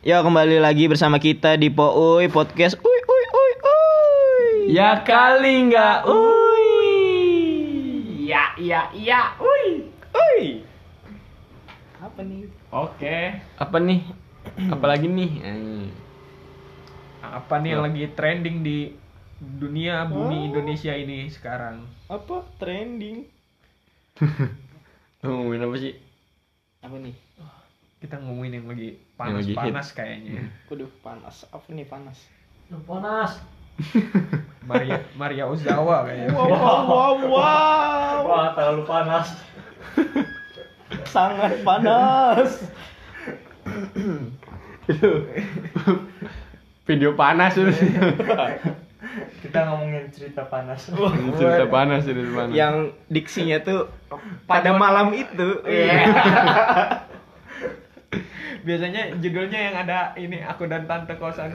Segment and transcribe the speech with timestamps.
[0.00, 2.72] Ya kembali lagi bersama kita di Pouy Podcast.
[2.80, 4.72] Uy uy uy uy.
[4.72, 6.64] Ya kali nggak, uy.
[8.24, 9.92] Ya, ya, ya, uy.
[10.16, 10.64] Uy.
[12.00, 12.48] Apa nih?
[12.72, 14.00] Oke, Apa nih?
[14.72, 15.30] Apalagi nih?
[15.44, 15.84] Eh,
[17.20, 18.96] apa nih yang lagi trending di
[19.36, 21.84] dunia bumi Indonesia ini sekarang?
[22.08, 23.28] Apa trending?
[25.20, 25.92] ngomongin apa sih?
[26.80, 27.12] Apa nih?
[28.00, 29.88] Kita ngomongin yang lagi Yang lagi hit.
[29.92, 30.42] kayaknya.
[30.72, 31.44] Waduh panas.
[31.52, 32.18] Apa nih panas?
[32.86, 33.42] panas
[34.70, 36.30] Maria Maria Ozawa kayaknya.
[36.30, 37.14] Wow wow wow.
[37.26, 38.16] wow.
[38.30, 39.28] wah terlalu panas
[41.10, 42.62] Sangat panas.
[46.86, 47.70] Video panas itu.
[49.42, 52.54] kita ngomongin cerita panas cerita panas cerita panas.
[52.54, 53.90] Yang diksinya tuh
[54.46, 55.62] pada malam itu.
[55.66, 56.06] Iya.
[58.60, 61.52] Biasanya judulnya yang ada ini aku dan tante kosan.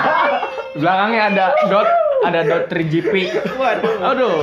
[0.80, 1.88] Belakangnya ada dot
[2.24, 3.14] ada dot 3GP.
[3.58, 3.94] Waduh.
[4.12, 4.36] Aduh.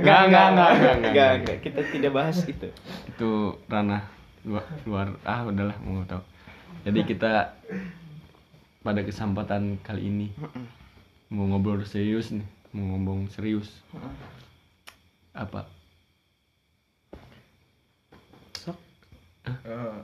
[0.00, 1.56] Enggak, enggak, enggak, enggak, Enggak, enggak.
[1.62, 2.68] Kita tidak bahas itu.
[3.10, 4.02] Itu ranah
[4.44, 6.22] luar, luar ah udahlah mau tahu.
[6.88, 7.52] Jadi kita
[8.80, 10.28] pada kesempatan kali ini
[11.28, 13.68] mau ngobrol serius nih, mau ngomong serius.
[15.36, 15.79] Apa?
[19.46, 19.96] Eh,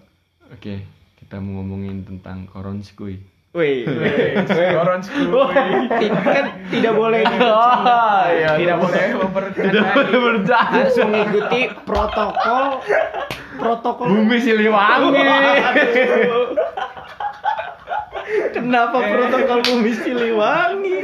[0.46, 0.86] Oke,
[1.18, 3.18] kita mau ngomongin tentang koronskui.
[3.56, 3.88] Wih,
[4.76, 5.48] Koron school.
[5.48, 10.76] kan tidak boleh Tidak boleh mempercayai.
[10.76, 12.84] harus mengikuti protokol
[13.56, 15.24] protokol Bumi Siliwangi.
[18.52, 20.96] Kenapa protokol bumi Siliwangi?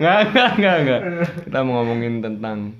[0.00, 1.00] Nggak, nggak, nggak, nggak.
[1.44, 2.72] Kita mau ngomongin tentang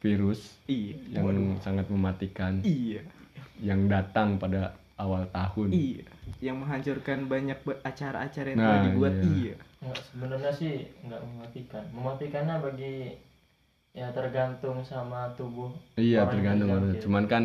[0.00, 1.20] virus Iya.
[1.20, 1.26] yang
[1.58, 3.00] sangat mematikan Iya.
[3.60, 5.68] yang datang pada awal tahun.
[5.70, 6.04] Iya.
[6.40, 9.14] Yang menghancurkan banyak acara-acara yang Nah, telah dibuat.
[9.14, 9.26] iya.
[9.28, 9.54] Iya.
[9.82, 12.94] Nggak, sebenarnya sih nggak mematikan mematikannya bagi
[13.92, 16.68] ya tergantung sama tubuh Iya, orang tergantung.
[16.70, 17.02] terjangkit.
[17.02, 17.44] Cuman kan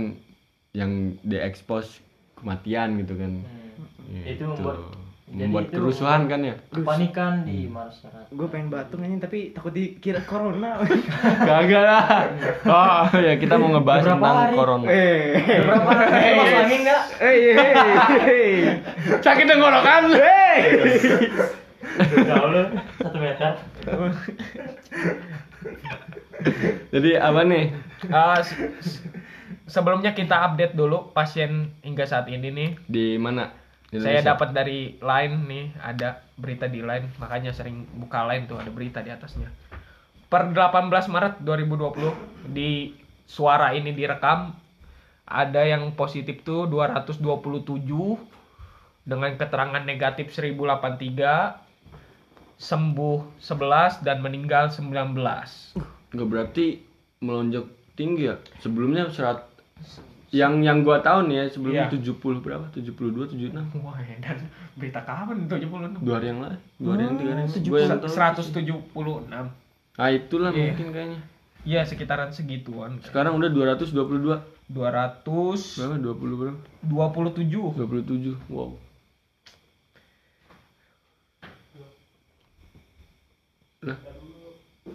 [0.71, 1.99] yang diekspos
[2.33, 3.31] kematian gitu kan.
[3.41, 3.65] Hmm.
[4.07, 4.39] Gitu.
[4.39, 4.79] itu membuat
[5.27, 6.55] jadi membuat itu kerusuhan kan ya?
[6.71, 10.79] kepanikan di masyarakat Gue pengen batuk anjing tapi takut dikira corona.
[11.43, 12.31] Kagak lah.
[12.63, 14.55] Oh, ya kita mau ngebahas Beberapa tentang hari.
[14.55, 14.85] corona.
[14.87, 15.19] eh.
[15.59, 18.59] berapa hari mas angin nggak Eh.
[19.17, 20.03] Sakit tenggorokan.
[20.11, 20.57] Eh.
[22.23, 22.63] jauh lu
[22.95, 23.51] satu meter
[26.89, 27.65] Jadi apa nih?
[28.07, 28.71] Ah, se-
[29.65, 32.69] sebelumnya kita update dulu pasien hingga saat ini nih.
[32.81, 33.51] Di mana?
[33.87, 34.35] Di Saya Indonesia?
[34.35, 38.99] dapat dari line nih, ada berita di line, makanya sering buka line tuh ada berita
[38.99, 39.47] di atasnya.
[40.27, 42.91] Per 18 Maret 2020 di
[43.23, 44.51] suara ini direkam
[45.27, 47.23] ada yang positif tuh 227
[49.07, 55.15] dengan keterangan negatif 1083 sembuh 11 dan meninggal 19.
[56.11, 56.83] Nggak berarti
[57.23, 58.35] melonjak tinggi ya.
[58.59, 59.47] Sebelumnya serat
[60.27, 61.97] yang yang gua tahu nih ya sebelumnya Iya.
[62.11, 62.65] 70 berapa?
[62.71, 63.63] 72 76.
[63.79, 64.37] Wah, dan
[64.75, 66.03] berita kapan 76?
[66.03, 67.59] Dua hari yang lalu, dua hari yang tiga hari yang lalu.
[67.63, 68.11] 70, Gua yang tahu.
[68.11, 69.45] 176.
[69.95, 70.75] Ah itulah Iya.
[70.75, 71.19] mungkin kayaknya.
[71.63, 72.99] Iya, sekitaran segituan.
[73.03, 74.39] Sekarang udah 222.
[74.67, 75.79] 227.
[75.79, 75.95] Berapa?
[75.95, 76.59] 20 berapa?
[76.83, 78.35] 27.
[78.47, 78.75] Wow.
[83.77, 83.97] Nah,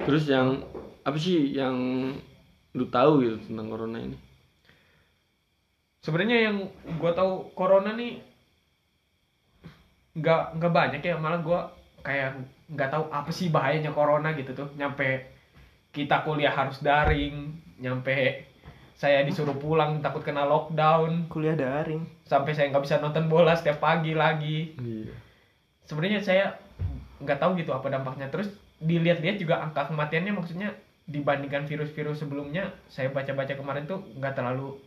[0.04, 0.60] terus yang
[1.02, 1.76] apa sih yang
[2.72, 4.16] lu tahu gitu tentang corona ini?
[6.02, 6.56] Sebenarnya yang
[6.98, 8.18] gua tahu corona nih
[10.18, 11.14] nggak nggak banyak ya.
[11.16, 11.60] Malah gua
[12.02, 14.68] kayak nggak tahu apa sih bahayanya corona gitu tuh.
[14.74, 15.30] Nyampe
[15.94, 18.48] kita kuliah harus daring nyampe
[19.02, 21.26] saya disuruh pulang takut kena lockdown.
[21.26, 22.06] Kuliah daring.
[22.22, 24.72] sampai saya nggak bisa nonton bola setiap pagi lagi.
[24.78, 25.12] Iya.
[25.84, 26.56] sebenarnya saya
[27.20, 28.30] nggak tahu gitu apa dampaknya.
[28.32, 28.48] Terus
[28.82, 30.74] dilihat-lihat juga angka kematiannya maksudnya
[31.06, 34.78] dibandingkan virus-virus sebelumnya saya baca-baca kemarin tuh nggak terlalu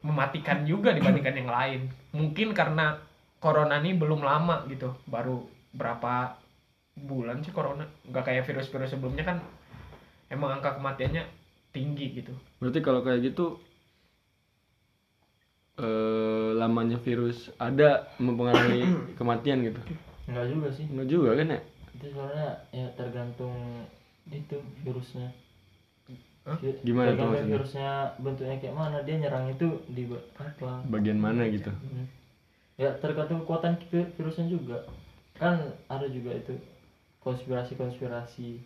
[0.00, 1.80] mematikan juga dibandingkan yang lain.
[2.16, 3.00] Mungkin karena
[3.40, 4.96] corona ini belum lama gitu.
[5.08, 6.36] Baru berapa
[6.96, 7.84] bulan sih corona?
[8.08, 9.38] Nggak kayak virus-virus sebelumnya kan
[10.32, 11.24] emang angka kematiannya
[11.70, 12.32] tinggi gitu.
[12.58, 13.60] Berarti kalau kayak gitu
[15.80, 18.84] eh lamanya virus ada mempengaruhi
[19.18, 19.80] kematian gitu.
[20.30, 20.84] nggak juga sih.
[20.86, 21.60] Enggak juga kan ya?
[22.00, 23.84] itu soalnya ya tergantung
[24.32, 25.28] itu virusnya
[26.50, 26.58] Hah?
[26.58, 27.54] Vi- Gimana tuh maksudnya?
[27.54, 30.02] virusnya bentuknya kayak mana dia nyerang itu di
[30.34, 31.70] apa Bagian mana gitu?
[31.70, 32.06] Hmm.
[32.74, 34.82] ya tergantung kekuatan vi- virusnya juga
[35.38, 35.56] kan
[35.86, 36.58] ada juga itu
[37.20, 38.58] konspirasi konspirasi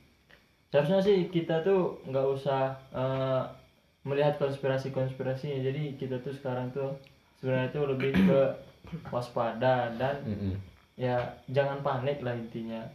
[0.70, 3.42] seharusnya sih kita tuh nggak usah eh,
[4.02, 6.94] melihat konspirasi konspirasinya jadi kita tuh sekarang tuh
[7.38, 8.40] sebenarnya itu lebih ke
[9.14, 10.54] waspada dan Mm-mm.
[10.94, 11.18] ya
[11.50, 12.86] jangan panik lah intinya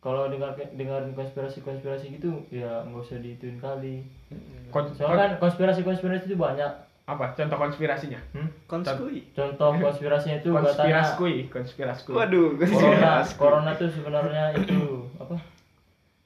[0.00, 4.00] kalau dengar dengerin konspirasi-konspirasi gitu ya nggak usah diituin kali
[4.68, 6.72] Kon- soalnya kan konspirasi-konspirasi itu banyak
[7.04, 8.48] apa contoh konspirasinya hmm?
[8.64, 9.28] Konskui.
[9.32, 13.32] contoh konspirasinya itu katanya konspiraskui konspiraskui Waduh, corona konspirasi.
[13.36, 14.80] corona tuh sebenarnya itu
[15.16, 15.36] apa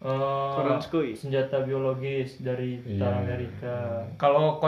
[0.04, 1.16] Eh, Konskui.
[1.16, 2.76] senjata biologis dari.
[2.76, 4.60] Tentara Amerika kalau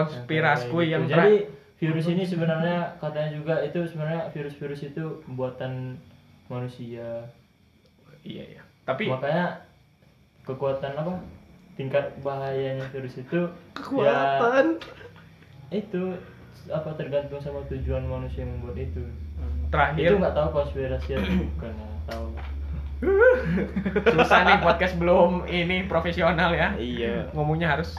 [0.80, 1.12] kayak yang gitu.
[1.12, 1.36] tra- jadi
[1.76, 6.00] virus ini sebenarnya katanya juga itu sebenarnya virus-virus itu buatan
[6.48, 7.28] manusia
[8.24, 9.66] iya iya tapi makanya
[10.46, 11.18] kekuatan apa?
[11.76, 14.80] Tingkat bahayanya virus itu Kekuatan.
[15.68, 16.16] ya, itu
[16.72, 19.04] apa tergantung sama tujuan manusia yang membuat itu.
[19.68, 20.08] Terakhir.
[20.08, 22.26] Itu nggak tahu konspirasi atau bukan ya tahu
[24.08, 27.28] susah nih podcast belum ini profesional ya Iya.
[27.30, 27.92] ngomongnya harus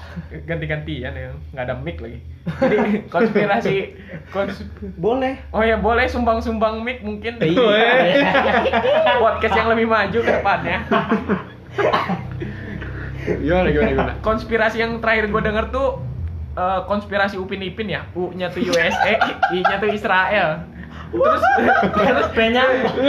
[0.44, 2.18] ganti-gantian ya nggak ada mic lagi
[2.62, 3.94] jadi konspirasi
[4.30, 4.66] kons
[4.98, 5.38] Boleh.
[5.52, 8.18] oh ya boleh sumbang-sumbang mic mungkin Iya.
[9.22, 10.78] podcast yang lebih maju ke depannya
[13.28, 14.14] Gimana gimana gimana?
[14.24, 16.00] konspirasi yang terakhir gue denger tuh
[16.56, 19.14] eh, konspirasi Upin Ipin ya U-nya tuh USA
[19.52, 20.64] I-nya tuh Israel
[21.07, 21.44] terus
[21.95, 23.07] terus P-nya Upin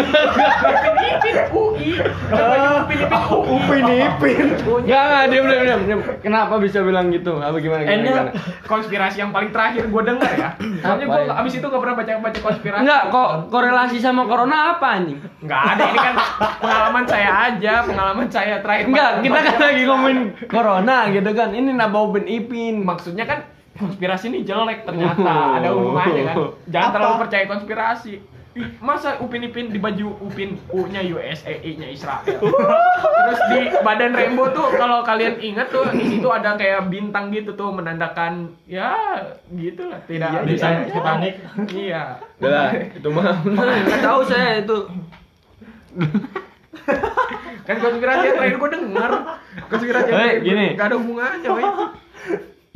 [1.02, 4.46] Ipin UI Upin Ipin UI Upin Ipin.
[4.86, 5.80] Enggak enggak diam diam diam.
[5.84, 6.00] diam.
[6.22, 7.42] Kenapa bisa bilang gitu?
[7.42, 8.30] Apa gimana gimana?
[8.64, 11.34] Konspirasi yang paling terakhir gue denger ya soalnya gue ya?
[11.42, 15.18] abis itu gak pernah baca baca konspirasi Enggak, kok korelasi sama corona apa anjing?
[15.38, 16.14] nggak ada ini kan
[16.58, 21.48] pengalaman saya aja pengalaman saya terakhir Enggak, kita kan lagi ngomongin corona gitu kan.
[21.50, 22.86] Ini nambah Upin Ipin.
[22.86, 23.38] maksudnya kan
[23.78, 25.22] konspirasi ini jelek ternyata
[25.56, 26.36] ada hubungannya kan
[26.66, 26.94] jangan Apa?
[26.94, 28.14] terlalu percaya konspirasi
[28.50, 34.50] Ih, masa Upin Ipin di baju Upin U-nya USA I-nya Israel terus di badan rainbow
[34.50, 38.98] tuh kalau kalian ingat tuh di situ ada kayak bintang gitu tuh menandakan ya
[39.48, 41.34] gitu lah tidak Iya, bisa Titanic, Titanic.
[41.70, 42.02] iya
[42.36, 44.78] Udah lah, itu mah enggak tahu saya itu.
[47.62, 49.12] kan konspirasi yang terakhir gue denger
[49.68, 50.66] konspirasi yang Eh, terakhir gini.
[50.74, 51.64] gak ada hubungannya woy.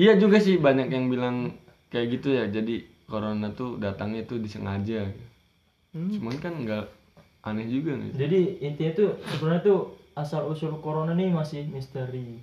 [0.02, 1.54] Iya juga sih banyak yang bilang
[1.86, 2.44] kayak gitu ya.
[2.48, 5.06] Jadi corona tuh datangnya tuh disengaja.
[5.92, 6.90] Cuman kan enggak
[7.42, 8.10] aneh juga nih.
[8.12, 9.78] jadi intinya tuh sebenarnya tuh
[10.12, 12.38] asal usul corona nih masih misteri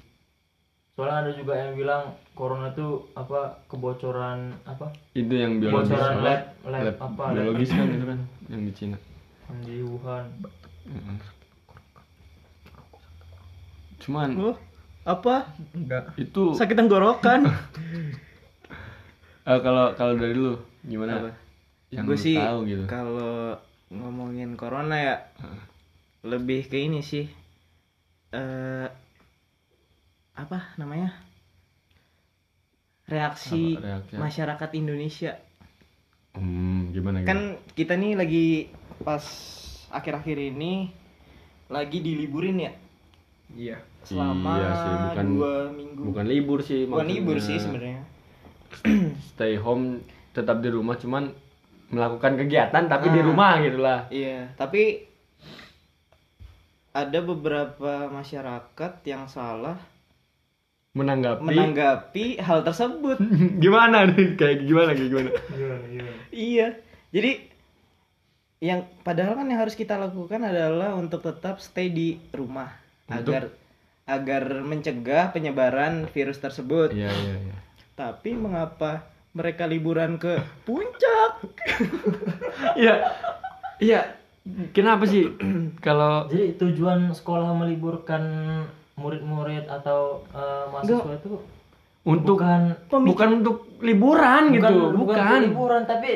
[0.92, 2.04] soalnya ada juga yang bilang
[2.34, 5.88] corona tuh apa kebocoran apa Itu yang biologis.
[5.88, 6.24] Kebocoran apa?
[6.28, 7.34] lab- lab apa, lab.
[7.34, 8.20] biologis kan itu kan
[8.52, 8.98] yang di Cina.
[9.48, 10.26] yang di Wuhan
[10.84, 11.18] Heeh.
[14.00, 14.56] Cuman Oh,
[15.08, 15.52] apa?
[15.74, 17.48] enggak itu Sakit tenggorokan.
[19.50, 21.24] eh, kalau kalau dari lu gimana?
[21.24, 21.32] Apa?
[21.90, 22.84] Yang Gue sih tahu gitu.
[22.86, 23.58] kalau
[23.90, 25.16] ngomongin corona ya
[26.22, 27.26] lebih ke ini sih.
[28.30, 28.88] Eh
[30.38, 31.12] apa namanya?
[33.10, 34.14] Reaksi, Apa reaksi?
[34.22, 35.34] masyarakat Indonesia.
[36.38, 37.28] Hmm, gimana gimana?
[37.28, 37.40] Kan
[37.74, 38.46] kita nih lagi
[39.02, 39.26] pas
[39.90, 40.94] akhir-akhir ini
[41.70, 42.72] lagi diliburin ya
[43.58, 46.02] iya selama Iya sih, bukan dua minggu.
[46.04, 47.50] bukan libur sih Bukan libur maksudnya.
[47.50, 48.02] sih sebenarnya.
[49.30, 50.00] Stay home
[50.30, 51.30] tetap di rumah cuman
[51.90, 53.26] melakukan kegiatan tapi di Ah.
[53.26, 54.06] rumah gitu lah.
[54.10, 55.10] Iya, tapi
[56.92, 59.78] ada beberapa masyarakat yang salah
[60.90, 63.22] Menanggapi menanggapi hal tersebut.
[63.64, 64.34] gimana nih?
[64.34, 65.30] Kayak gimana kayak gimana?
[65.48, 66.68] gimana gimana iya.
[67.10, 67.32] Jadi
[68.60, 72.74] yang padahal kan yang harus kita lakukan adalah untuk tetap stay di rumah
[73.06, 73.32] Untuk?
[73.32, 73.44] agar
[74.10, 76.90] agar mencegah penyebaran virus tersebut.
[76.98, 77.58] Iya iya iya.
[77.94, 79.06] Tapi mengapa
[79.38, 81.32] mereka liburan ke puncak?
[82.82, 83.14] Iya.
[83.78, 84.02] Iya.
[84.74, 85.30] Kenapa sih
[85.86, 88.24] kalau jadi tujuan sekolah meliburkan
[88.98, 91.40] murid-murid atau eh, mahasiswa itu
[92.04, 95.16] untuk bukan bukan untuk liburan gitu, bukan, bukan.
[95.16, 96.12] bukan liburan tapi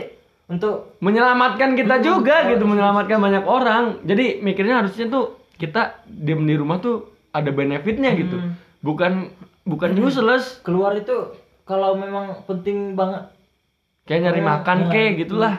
[0.50, 3.84] untuk Menyelamatkan kita juga gitu, menyelamatkan banyak orang.
[4.04, 8.38] Jadi mikirnya harusnya tuh kita diem di rumah tuh ada benefitnya gitu.
[8.40, 8.54] Hmm.
[8.80, 9.34] Bukan
[9.66, 13.32] bukan useless keluar itu kalau memang penting banget
[14.06, 15.56] kayak nyari Kayak makan nyari- kayak gitulah.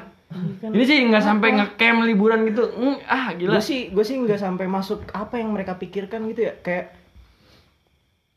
[0.65, 2.67] Ini sih nggak sampai ngecamp liburan gitu.
[2.75, 3.59] Hmm, ah gila.
[3.59, 6.95] Gue sih gue sih nggak sampai masuk apa yang mereka pikirkan gitu ya kayak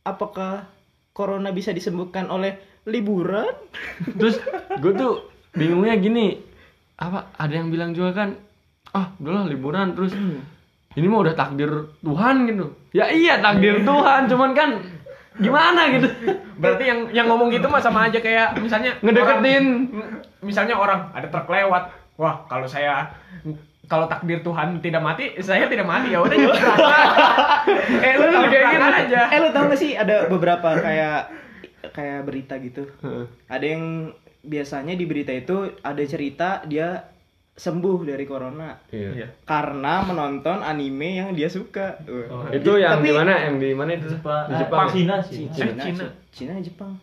[0.03, 0.69] apakah
[1.11, 3.49] corona bisa disembuhkan oleh liburan?
[4.19, 4.39] Terus
[4.77, 5.13] gue tuh
[5.51, 6.37] bingungnya gini,
[6.95, 8.29] apa ada yang bilang juga kan,
[8.93, 10.13] ah udahlah liburan terus
[10.97, 12.65] ini mah udah takdir Tuhan gitu.
[12.91, 14.69] Ya iya takdir Tuhan, cuman kan
[15.37, 16.09] gimana gitu.
[16.57, 19.65] berarti yang yang ngomong gitu mah sama aja kayak misalnya Ngedeketin.
[19.87, 21.83] orang- misalnya orang ada truk lewat
[22.15, 23.05] wah kalau saya
[23.85, 28.87] kalau takdir Tuhan tidak mati saya tidak mati ya udah eh lu Tau- kayak gitu
[29.05, 31.19] aja Eh lu tau gak sih ada beberapa kayak
[31.87, 32.83] kayak berita gitu.
[33.45, 34.11] Ada yang
[34.41, 37.05] biasanya di berita itu ada cerita dia
[37.57, 39.09] sembuh dari corona Iya.
[39.15, 39.27] Iya.
[39.41, 41.97] karena menonton anime yang dia suka.
[42.05, 43.33] Oh, Itu yang Tapi- di mana?
[43.41, 44.07] Yang di mana itu?
[44.07, 44.85] Jepang, Di eh, Jepang.
[44.85, 44.93] ya?
[44.93, 46.05] Cina sih Cina, Cina.
[46.29, 46.93] Cina, Jepang.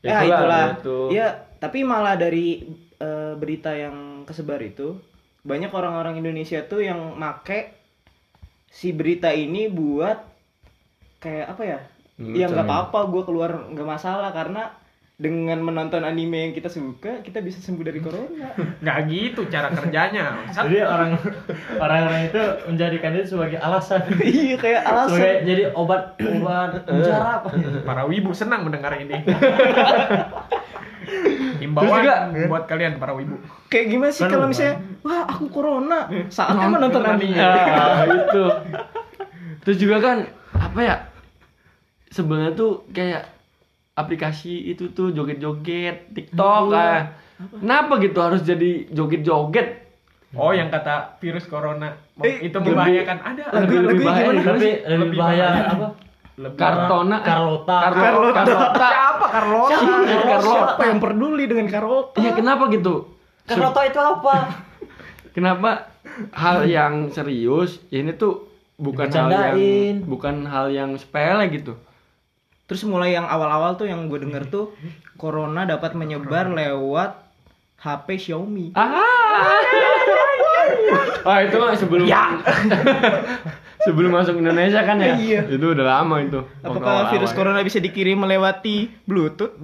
[0.00, 0.64] Ya, Ya, itulah, itulah.
[0.72, 0.98] itu.
[1.12, 2.64] Iya, tapi malah dari
[2.96, 4.96] eh, berita yang kesebar itu
[5.40, 7.76] banyak orang-orang Indonesia tuh yang make
[8.66, 10.18] si berita ini buat
[11.18, 11.78] kayak apa ya?
[12.16, 12.66] Lucu ya nggak ya.
[12.66, 14.74] apa-apa, gue keluar nggak masalah karena
[15.18, 18.54] dengan menonton anime yang kita suka, kita bisa sembuh dari corona.
[18.86, 20.38] Nggak gitu cara kerjanya.
[20.54, 21.18] Jadi orang
[21.74, 25.42] orang-orang itu menjadikan itu sebagai alasan iya, kayak sebagai alasan.
[25.42, 27.50] jadi obat obat mujarab
[27.88, 29.18] Para wibu senang mendengar ini.
[29.26, 29.42] Terus
[31.58, 32.14] Himbauan juga,
[32.46, 33.42] buat kalian para wibu.
[33.66, 37.34] Kayak gimana sih Kan kalau misalnya, wah aku corona, saatnya menonton anime.
[37.34, 38.44] Ah, itu.
[39.66, 40.96] Terus juga kan apa ya?
[42.12, 43.37] Sebenarnya tuh kayak
[43.98, 47.18] aplikasi itu tuh joget-joget TikTok ah.
[47.52, 49.86] Kenapa gitu harus jadi joget-joget?
[50.30, 53.42] Oh, yang kata virus corona Eh, itu lebih- membahayakan ada.
[53.56, 54.58] lebih- lebih lagunya bahaya gimana?
[54.58, 54.74] sih?
[54.76, 55.66] lebih Lebih bahaya bahaya.
[55.68, 55.88] apa
[56.36, 58.32] Lebih Kartona Carlota Carlota.
[58.36, 58.86] Carlota.
[58.86, 59.74] Siapa Carlota?
[59.74, 60.38] Carlota.
[60.44, 62.16] Siapa yang peduli dengan Carlota?
[62.16, 62.94] Iya, kenapa gitu?
[63.44, 64.34] Carlota itu apa
[65.34, 65.70] Kenapa
[66.32, 69.56] hal yang serius ini tuh bukan hal yang
[70.04, 71.78] bukan hal yang sepele gitu.
[72.68, 74.76] Terus mulai yang awal-awal tuh yang gue denger tuh
[75.16, 77.16] corona dapat menyebar lewat
[77.80, 78.76] HP Xiaomi.
[78.76, 78.92] Ah.
[81.24, 82.04] Wah, itu sebelum
[83.86, 85.16] sebelum masuk Indonesia kan ya?
[85.16, 85.40] Iya.
[85.48, 86.44] Itu udah lama itu.
[86.60, 87.36] Apakah Waktu virus awal-awal.
[87.56, 89.56] corona bisa dikirim melewati Bluetooth?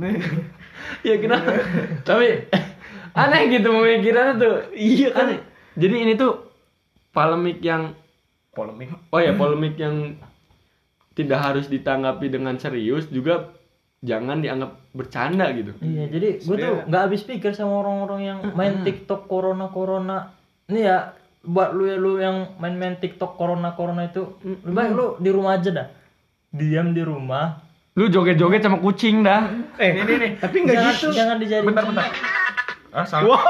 [1.04, 1.50] Iya kenapa?
[2.02, 2.48] Tapi
[3.14, 4.54] aneh gitu pemikirannya tuh.
[4.72, 5.28] iya kan.
[5.28, 5.38] Aneh.
[5.74, 6.40] Jadi ini tuh
[7.10, 7.92] polemik yang
[8.54, 8.86] Polemik.
[9.10, 10.14] oh ya polemik yang
[11.14, 13.54] tidak harus ditanggapi dengan serius juga
[14.04, 15.72] jangan dianggap bercanda gitu.
[15.80, 20.36] Iya, jadi gue tuh nggak habis pikir sama orang-orang yang main TikTok corona corona.
[20.68, 20.98] Ini ya
[21.44, 25.56] buat lu ya lu yang main-main TikTok corona corona itu, lebih baik lu di rumah
[25.56, 25.88] aja dah.
[26.52, 27.64] Diam di rumah.
[27.94, 29.48] Lu joget-joget sama kucing dah.
[29.78, 31.14] Eh, Ini nih, tapi nggak gitu.
[31.14, 31.68] Jangan dijadiin.
[31.68, 32.10] Bentar, bentar.
[32.94, 33.26] Ah, salah.
[33.28, 33.42] Wah,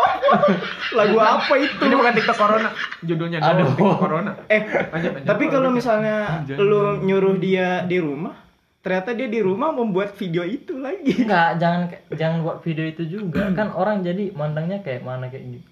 [0.95, 1.77] lagu apa itu?
[1.79, 2.69] Ini bukan TikTok Corona.
[2.99, 3.69] Judulnya Aduh.
[3.69, 4.33] TikTok Corona.
[4.49, 5.13] Eh, Lanjut, lanjut.
[5.23, 6.65] tapi kalau misalnya Jangan.
[6.65, 8.33] lu nyuruh dia di rumah,
[8.81, 11.13] ternyata dia di rumah membuat video itu lagi.
[11.21, 13.45] Enggak, jangan jangan buat video itu juga.
[13.59, 15.69] kan orang jadi mandangnya kayak mana kayak gitu.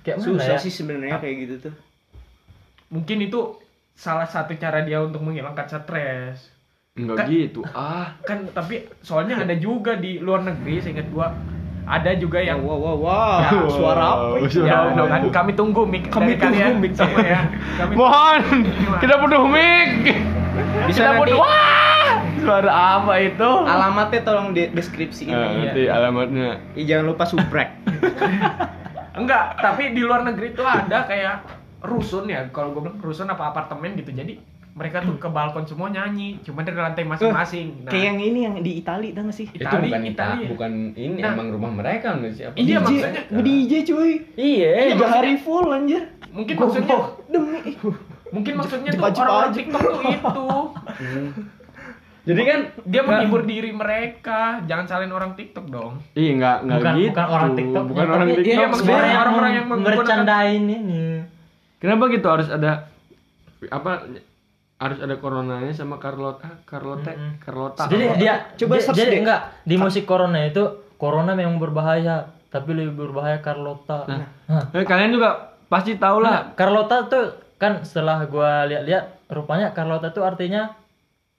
[0.00, 0.62] Kayak mana Susah ya?
[0.62, 1.74] sih sebenarnya kayak gitu tuh.
[2.86, 3.58] mungkin itu
[3.92, 6.54] salah satu cara dia untuk menghilangkan stres.
[6.94, 7.60] Enggak Kan- gitu.
[7.68, 11.34] Ah, Kan tapi soalnya ada juga di luar negeri, seingat gua
[11.86, 13.38] ada juga yang Wow, wow, wow.
[13.38, 14.58] Ya, Suara apa itu?
[14.58, 15.30] suara ya, apa kan itu?
[15.30, 16.92] kami tunggu mic Kami dari tunggu kalian mic.
[16.98, 17.40] ya.
[17.78, 18.40] Kami mohon
[18.98, 19.90] kita butuh mic.
[20.84, 22.10] Bisa kita nanti butuh wah.
[22.36, 23.50] Suara apa itu?
[23.64, 25.30] alamatnya tolong di deskripsiin.
[25.30, 25.58] Ah, ya.
[25.64, 26.48] nanti alamatnya.
[26.74, 27.70] Ih, jangan lupa subrek.
[29.18, 31.46] enggak, tapi di luar negeri tuh ada kayak
[31.82, 34.10] rusun ya, kalau gua bilang rusun apa apartemen gitu.
[34.10, 34.42] Jadi
[34.76, 37.80] mereka tuh ke balkon semua nyanyi, cuma dari lantai masing-masing.
[37.80, 39.48] Nah, Kayak yang ini yang di Itali tau gak sih?
[39.48, 40.36] itu Itali, bukan Itali.
[40.38, 41.32] Ita- bukan ini Nah.
[41.32, 42.44] emang rumah mereka nggak sih?
[42.44, 42.54] Apa?
[42.54, 43.22] Iya, DJ, maksudnya.
[43.40, 44.12] DJ cuy.
[44.36, 46.02] Iya, Tiga hari full anjir.
[46.28, 47.72] mungkin maksudnya Demi.
[48.28, 49.52] mungkin maksudnya tuh orang-orang.
[49.54, 50.32] TikTok tuh itu.
[52.26, 56.02] Jadi kan Dia menghibur diri mereka, jangan salin orang TikTok dong.
[56.12, 57.08] Iya nggak nggak bukan, gitu.
[57.08, 58.50] bukan orang TikTok, Bukan orang TikTok.
[58.50, 61.02] iya, maksudnya orang, orang-orang yang menggunakan- bercandain ini.
[61.78, 62.90] Kenapa gitu harus ada
[63.64, 63.92] apa
[64.76, 67.40] harus ada coronanya sama Carlota Carlota Mm-mm.
[67.40, 67.88] Carlota.
[67.88, 69.20] Jadi dia Coba dia- search jadi deh.
[69.24, 70.62] enggak di musik corona itu
[70.94, 72.16] corona memang berbahaya,
[72.46, 74.04] tapi lebih berbahaya Carlota.
[74.04, 74.28] Nah.
[74.46, 74.64] Hah.
[74.70, 75.30] Eh, kalian juga
[75.66, 76.30] pasti tahu lah.
[76.30, 80.76] Nah, Carlota tuh kan setelah gua lihat-lihat rupanya Carlota tuh artinya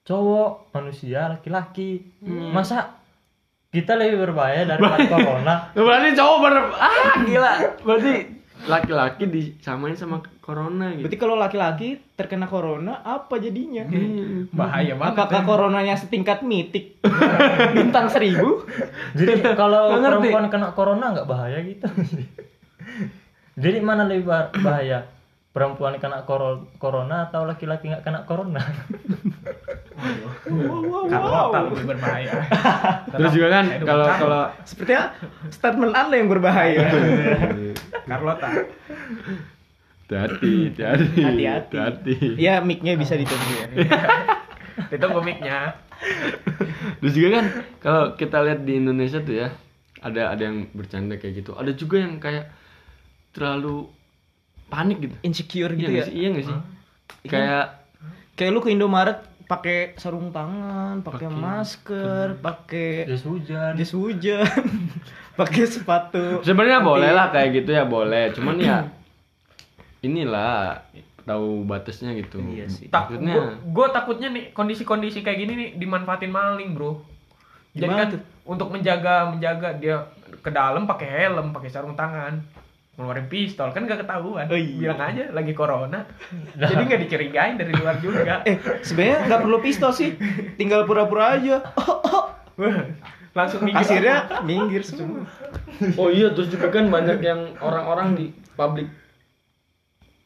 [0.02, 2.00] cowok, manusia, laki-laki.
[2.24, 2.96] Masa
[3.68, 5.54] kita lebih berbahaya daripada corona?
[5.76, 7.52] Berarti cowok ber ah gila.
[7.82, 8.12] Berarti
[8.66, 11.06] laki-laki disamain sama corona gitu.
[11.06, 13.84] Berarti kalau laki-laki terkena corona apa jadinya?
[14.50, 15.14] Bahaya banget.
[15.14, 16.98] Apakah coronanya setingkat mitik?
[17.76, 18.64] Bintang seribu?
[19.14, 21.86] Jadi kalau perempuan kena corona nggak bahaya gitu.
[23.62, 25.17] Jadi mana lebih bah- bahaya?
[25.58, 26.22] Perempuan kena
[26.78, 28.62] corona atau laki-laki nggak kena corona?
[31.10, 32.32] Carlota lebih berbahaya.
[33.10, 35.18] Terus juga kan kalau kalau Sepertinya
[35.50, 36.86] statement Anda yang berbahaya.
[38.06, 38.48] Carlota.
[40.06, 41.20] hati-hati, hati-hati.
[41.26, 41.74] Hati-hati.
[41.74, 43.66] hati Ya, mic-nya bisa ditunggu ya.
[44.94, 45.74] Ditunggu mic-nya.
[47.02, 47.46] Terus juga kan
[47.82, 49.50] kalau kita lihat di Indonesia tuh ya
[49.98, 51.58] ada ada yang bercanda kayak gitu.
[51.58, 52.46] Ada juga yang kayak
[53.34, 53.97] terlalu
[54.68, 55.14] panik gitu.
[55.24, 56.04] Insecure Iya gitu ya.
[56.04, 56.12] sih?
[56.14, 56.56] Iya nggak sih?
[57.28, 57.64] Kayak
[58.38, 59.18] Kayak lu ke Indomaret
[59.50, 64.46] pakai sarung tangan, pakai masker, pakai jas hujan jas hujan,
[65.40, 66.44] pakai sepatu.
[66.46, 68.86] Sebenarnya boleh lah kayak gitu ya boleh, cuman ya
[70.06, 70.84] inilah
[71.26, 72.38] tahu batasnya gitu.
[72.38, 72.86] Iya sih.
[72.88, 77.02] Tak, Maksudnya gue takutnya nih kondisi-kondisi kayak gini nih dimanfaatin maling bro.
[77.74, 78.22] Jadi kan tuh?
[78.48, 80.08] untuk menjaga menjaga dia
[80.40, 82.38] ke dalam pakai helm, pakai sarung tangan,
[82.98, 84.50] ngeluarin pistol kan gak ketahuan.
[84.50, 84.90] Oh, iya.
[84.90, 86.02] Bilang aja lagi corona.
[86.58, 88.42] Jadi nggak dicurigain dari luar juga.
[88.50, 90.18] Eh, sebenarnya nggak perlu pistol sih,
[90.58, 91.62] tinggal pura-pura aja.
[93.38, 93.86] Langsung minggir.
[93.86, 95.22] Akhirnya minggir semua.
[95.94, 98.26] Oh iya terus juga kan banyak yang orang-orang di
[98.58, 98.90] publik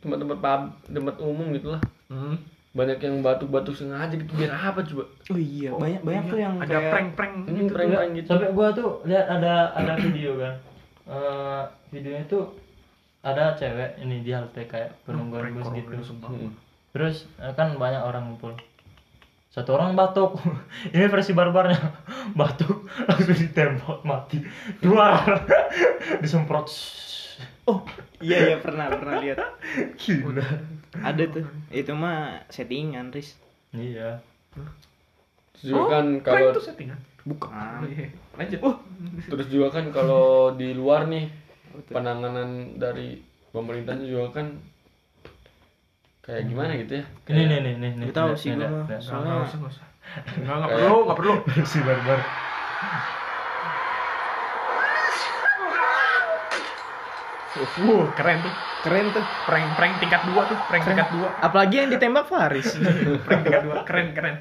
[0.00, 1.82] tempat-tempat pub, tempat umum gitu lah.
[2.08, 2.40] Hmm.
[2.72, 5.04] Banyak yang batuk-batuk sengaja gitu biar apa coba?
[5.28, 7.68] Oh iya, banyak banyak tuh yang ada kayak prank-prank gitu.
[7.68, 8.28] prank-prank gitu.
[8.32, 10.56] sampai gua tuh lihat ada ada video kan
[11.02, 11.62] Eh,
[11.92, 12.56] videonya tuh
[13.22, 15.94] ada cewek ini di halte kayak penungguan bus gitu
[16.24, 16.50] Hmm.
[16.90, 18.56] terus eh, kan banyak orang ngumpul
[19.48, 20.40] satu orang batuk
[20.90, 21.78] ini versi barbarnya
[22.40, 24.40] batuk langsung ditembak mati
[24.80, 25.20] dua
[26.18, 26.66] disemprot
[27.62, 27.78] Oh,
[28.18, 29.38] iya iya pernah pernah lihat.
[29.94, 30.42] gila
[30.98, 31.46] Ada tuh.
[31.70, 33.38] Itu mah settingan, Riz.
[33.70, 34.18] iya
[35.54, 36.98] Terus juga kan prank kalau itu settingan.
[37.22, 37.86] Bukan.
[37.86, 38.06] Iya.
[38.34, 38.60] Lanjut.
[39.30, 41.30] terus juga kan kalau di luar nih
[41.88, 44.46] penanganan dari pemerintahnya juga kan
[46.22, 47.04] kayak gimana gitu ya?
[47.28, 48.54] ini nih nih nih nih Gak tahu sih.
[48.54, 49.68] Nggak, Soalnya nggak usah, nggak
[50.38, 51.34] Kayak- perlu, nggak perlu.
[51.50, 52.20] versi barbar
[57.84, 58.54] Wuh, keren tuh.
[58.80, 59.24] keren tuh.
[59.44, 61.28] Prank-prank tingkat dua tuh, prank tingkat dua.
[61.36, 62.80] Apalagi yang ditembak Faris.
[63.28, 64.40] Prank tingkat dua, keren, keren.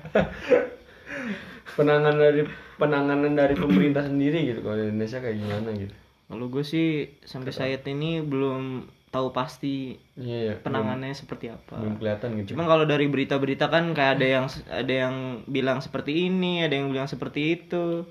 [1.75, 2.41] Penanganan dari
[2.79, 5.95] penanganan dari pemerintah sendiri gitu kalau di Indonesia kayak gimana gitu?
[6.31, 6.87] Kalau gue sih
[7.21, 8.63] sampai saat ini belum
[9.07, 10.53] tahu pasti Iya ya.
[10.57, 11.75] penanganannya seperti apa.
[11.75, 12.55] belum kelihatan gitu.
[12.55, 16.87] Cuma kalau dari berita-berita kan kayak ada yang ada yang bilang seperti ini, ada yang
[16.87, 18.07] bilang seperti itu.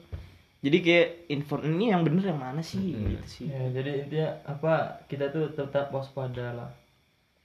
[0.60, 3.08] Jadi kayak info ini yang bener yang mana sih Hmm.
[3.08, 3.46] gitu sih.
[3.48, 4.72] ya jadi intinya apa
[5.08, 6.68] kita tuh tetap waspada lah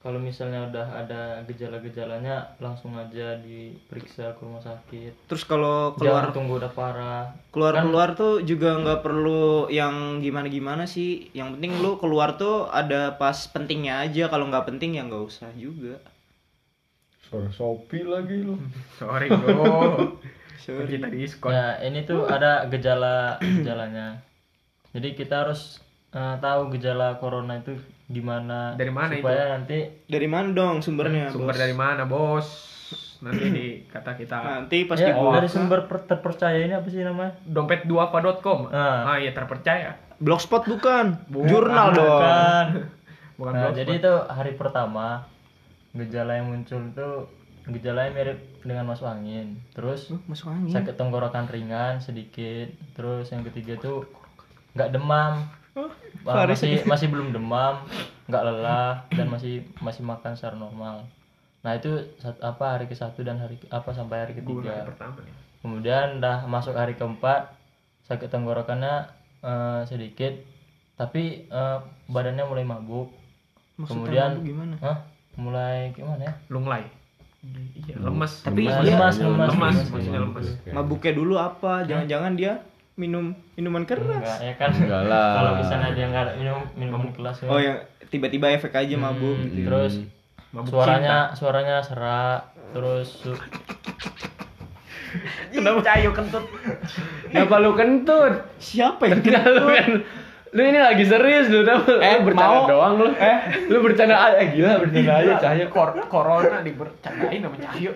[0.06, 6.38] kalau misalnya udah ada gejala-gejalanya langsung aja diperiksa ke rumah sakit Terus kalau keluar keluar
[6.38, 11.34] tunggu udah parah keluar keluar tuh juga nggak perlu yang gimana gimana sih.
[11.34, 14.30] Yang penting lu keluar tuh ada pas pentingnya aja.
[14.30, 15.98] Kalau nggak penting ya nggak usah juga.
[17.26, 18.62] Suara Shopee lagi lu.
[19.02, 20.14] Sorry, bro.
[20.62, 21.02] Sorry.
[21.02, 21.50] Kita diskon.
[21.50, 24.22] ya ini tuh ada gejala gejalanya
[24.94, 25.82] jadi kita harus
[26.14, 31.30] eh, tahu gejala corona itu gimana Dari mana supaya nanti Dari mana dong sumbernya?
[31.30, 31.60] Sumber bos?
[31.60, 32.48] dari mana, bos?
[33.18, 37.00] Nanti di kata kita Nanti pas ya, dibuka dari sumber per- terpercaya ini apa sih
[37.00, 38.70] namanya dompet2apa.com.
[38.70, 39.02] Ah.
[39.08, 39.98] Ah, iya terpercaya.
[40.16, 41.44] blogspot bukan, Bukan.
[41.46, 42.20] jurnal dong.
[42.20, 42.68] kan
[43.36, 43.78] Bukan nah blogspot.
[43.78, 45.08] jadi itu hari pertama
[45.92, 47.10] gejala yang muncul itu
[47.68, 50.70] gejalanya mirip dengan masuk angin terus Uh, Masuk angin.
[50.72, 54.06] sakit tenggorokan ringan sedikit terus yang ketiga tuh
[54.72, 57.84] nggak demam Wah, masih masih belum demam
[58.26, 61.04] nggak lelah dan masih masih makan secara normal
[61.62, 61.92] nah itu
[62.40, 65.34] apa hari ke satu dan hari apa sampai hari ketiga hari pertama nih.
[65.60, 67.52] kemudian dah masuk hari keempat
[68.02, 69.10] sakit tenggorokannya
[69.42, 70.32] eh, sedikit
[70.96, 73.12] tapi eh, badannya mulai mabuk
[73.76, 74.76] Maksudnya kemudian mabuk gimana?
[74.80, 74.98] Hah?
[75.36, 76.88] mulai gimana ya Lunglai.
[77.76, 78.42] Iya, lemes.
[78.42, 79.76] Tapi Lemas, dia- lemas, lemas, lemas, lemas.
[79.86, 80.48] maksudnya lemas.
[80.66, 81.86] Mabuknya dulu apa?
[81.86, 82.58] Jangan-jangan dia
[82.96, 84.08] minum minuman keras.
[84.18, 85.28] enggak ya kan Enggak lah.
[85.36, 87.48] kalau misalnya dia nggak minum minuman kelas ya.
[87.48, 87.78] Oh yang
[88.08, 89.58] tiba-tiba efek aja mabuk Hmm, gitu.
[89.58, 89.66] ya.
[89.66, 89.94] terus
[90.50, 93.44] Mabuk suaranya suaranya serak terus su-
[95.48, 96.44] Kenapa cayo kentut?
[97.26, 98.34] Kenapa lu kentut?
[98.58, 100.04] Siapa yang Enggak
[100.52, 102.66] lu lu ini lagi serius lu kenapa Eh, lu bercanda mau?
[102.66, 107.58] doang lu eh lu bercanda aja eh, gila bercanda aja cahaya Kor corona dibercandain sama
[107.58, 107.92] Cahyo.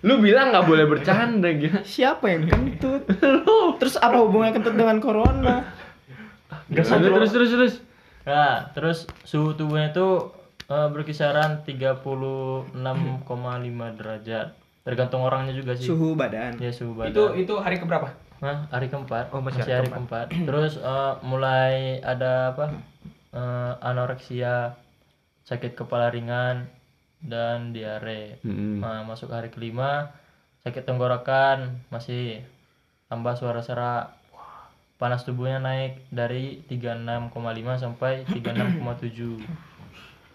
[0.00, 3.04] lu bilang nggak boleh bercanda gila Siapa yang kentut?
[3.76, 5.66] Terus apa hubungannya kentut dengan corona?
[6.68, 7.74] Gak terus terus terus
[8.20, 10.30] nah terus suhu tubuhnya itu
[10.66, 12.76] eh, berkisaran 36,5
[13.92, 14.48] derajat
[14.80, 16.56] tergantung orangnya juga sih Suhu badan.
[16.56, 18.12] ya suhu badan Itu itu hari keberapa?
[18.40, 19.32] Nah, hari keempat.
[19.36, 20.26] Oh, masih masih, hari hari keempat.
[20.48, 22.66] Terus eh, mulai ada apa?
[23.30, 24.74] eh, anoreksia,
[25.46, 26.66] sakit kepala ringan
[27.20, 28.40] dan diare.
[28.42, 28.80] Mm-mm.
[28.80, 30.16] Nah, masuk hari kelima,
[30.64, 32.42] sakit tenggorokan, masih
[33.12, 34.16] tambah suara serak.
[35.00, 37.32] Panas tubuhnya naik dari 36,5
[37.80, 39.40] sampai 36,7.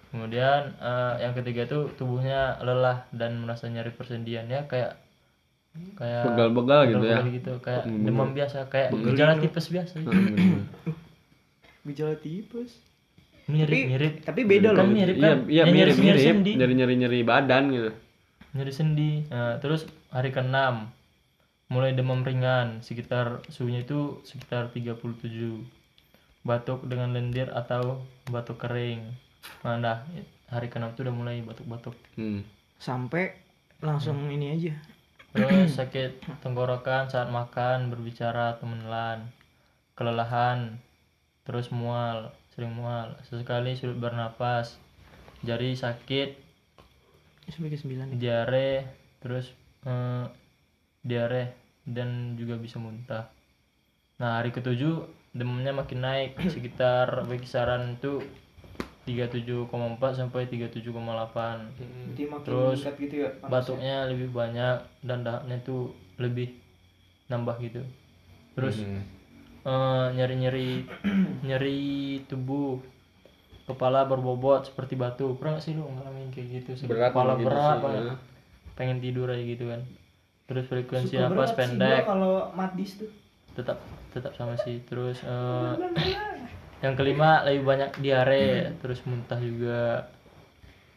[0.09, 5.04] Kemudian eh, yang ketiga itu tubuhnya lelah dan merasa nyari persendian ya kayak
[5.93, 7.17] kayak Begal-begal gitu ya?
[7.17, 9.93] begal gitu kayak demam biasa kayak gejala tipes biasa
[11.85, 12.71] Gejala tipes.
[13.45, 14.89] mirip Tapi- mirip Tapi beda kan loh.
[14.91, 16.51] mirip iya kan iya Ya, mirip nyeri mirip sendi.
[16.55, 17.91] nyeri nyeri nyeri badan gitu
[18.51, 20.57] nyeri sendi Nah, terus hari ke-6
[21.67, 25.61] mulai demam ringan sekitar suhunya itu sekitar 37
[26.41, 29.01] batuk dengan lendir atau batuk kering
[29.61, 29.97] nah dah,
[30.47, 32.41] hari ke-6 itu udah mulai batuk-batuk Hmm.
[32.75, 33.38] Sampai
[33.77, 34.73] langsung ini aja.
[35.36, 39.28] Terus sakit tenggorokan saat makan berbicara atau menelan
[40.00, 40.80] kelelahan
[41.43, 44.80] terus mual sering mual sesekali sulit bernapas
[45.43, 46.30] jari sakit
[47.45, 48.17] ke sembilan nih.
[48.17, 48.71] diare
[49.19, 49.52] terus
[49.86, 50.26] eh,
[51.04, 51.43] diare
[51.86, 53.28] dan juga bisa muntah
[54.17, 55.04] nah hari ketujuh
[55.36, 58.24] demamnya makin naik sekitar kisaran itu
[59.05, 59.69] 37,4
[60.11, 63.29] sampai 37,8 Berarti makin Terus meningkat gitu ya.
[63.31, 63.49] panasnya.
[63.51, 65.77] batuknya lebih banyak dan dahaknya itu
[66.15, 66.47] lebih
[67.25, 67.81] nambah gitu
[68.51, 69.01] terus Hmm.
[69.63, 70.85] eh, nyeri-nyeri
[71.47, 71.79] nyeri
[72.25, 72.77] tubuh
[73.65, 77.45] kepala berbobot seperti batu pernah nggak sih lu ngalamin kayak gitu Sakit Berat kepala gitu
[77.45, 78.15] berat sih, banget ya.
[78.73, 79.81] pengen tidur aja gitu kan
[80.45, 83.09] terus frekuensi Suka nafas sih pendek kalau madis tuh.
[83.53, 83.77] tetap
[84.11, 85.73] tetap sama sih terus eh,
[86.83, 90.11] yang kelima lebih banyak diare terus muntah juga.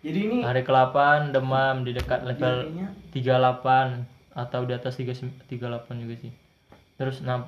[0.02, 6.02] Jadi ini hari ke-8 demam di dekat level diarenya 38 atau di atas 3, 38
[6.02, 6.32] juga sih.
[6.98, 7.46] Terus nah,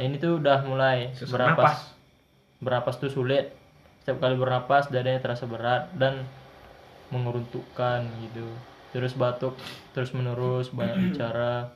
[0.00, 1.78] ini tuh udah mulai Sesak bernapas napas.
[2.60, 3.52] bernapas tuh sulit.
[4.00, 6.24] Setiap kali bernapas dadanya terasa berat dan
[7.12, 8.48] mengeruntukkan gitu.
[8.92, 9.56] Terus batuk
[9.92, 11.72] terus menerus banyak bicara.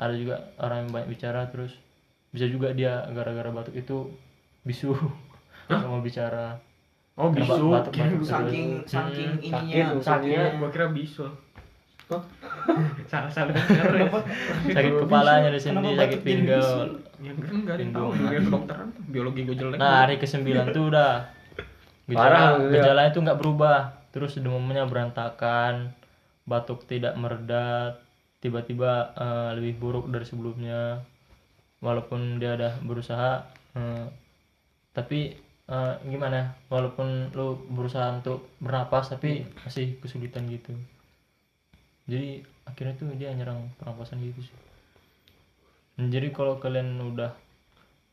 [0.00, 1.76] Ada juga orang yang banyak bicara terus
[2.32, 4.08] bisa juga dia gara-gara batuk itu
[4.64, 4.96] bisu
[5.72, 6.46] nggak mau bicara.
[7.14, 7.64] Oh Karena bisu.
[7.66, 8.26] batuk- batuk terus.
[8.26, 9.86] saking saking Hmm, ininya.
[9.92, 10.44] Sakit, sakitnya.
[10.56, 11.30] Gua kira bisul.
[13.06, 14.10] salah salah denger ya.
[14.68, 16.88] sakit kepala nyeri sendi kenapa sakit pinggul
[17.20, 18.08] Ya enggak ada yang tahu.
[18.18, 19.76] Dia kedokteran biologi gue jelek.
[19.76, 20.40] Nah hari ke-9
[20.72, 21.12] tuh udah.
[22.08, 22.70] Parah, gejala iya.
[22.74, 23.78] gejalanya tuh nggak berubah.
[24.10, 25.94] Terus demamnya berantakan.
[26.42, 28.00] Batuk tidak meredat.
[28.40, 31.04] Tiba-tiba eh, lebih buruk dari sebelumnya.
[31.78, 33.44] Walaupun dia udah berusaha
[33.76, 34.04] eh,
[34.90, 35.36] tapi
[35.70, 36.50] eh, gimana?
[36.66, 40.74] Walaupun lu berusaha untuk bernapas tapi masih kesulitan gitu.
[42.10, 44.56] Jadi akhirnya tuh dia nyerang pernapasan gitu sih.
[46.00, 47.30] Jadi kalau kalian udah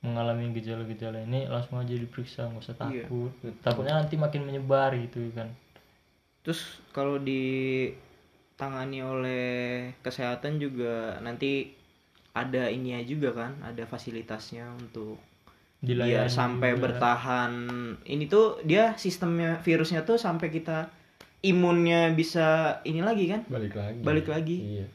[0.06, 3.10] mengalami gejala-gejala ini langsung aja diperiksa nggak usah Iya.
[3.10, 3.32] takut.
[3.66, 5.50] Takutnya nanti makin menyebar gitu kan.
[6.46, 9.46] Terus kalau ditangani oleh
[10.06, 11.74] kesehatan juga nanti
[12.38, 15.18] ada ininya juga kan, ada fasilitasnya untuk
[15.80, 16.82] biar Dilayani sampai juga.
[16.84, 17.52] bertahan.
[18.02, 20.90] Ini tuh dia sistemnya virusnya tuh sampai kita
[21.40, 22.48] imunnya bisa
[22.84, 23.46] ini lagi kan?
[23.46, 24.58] balik lagi Balik lagi.
[24.58, 24.86] iya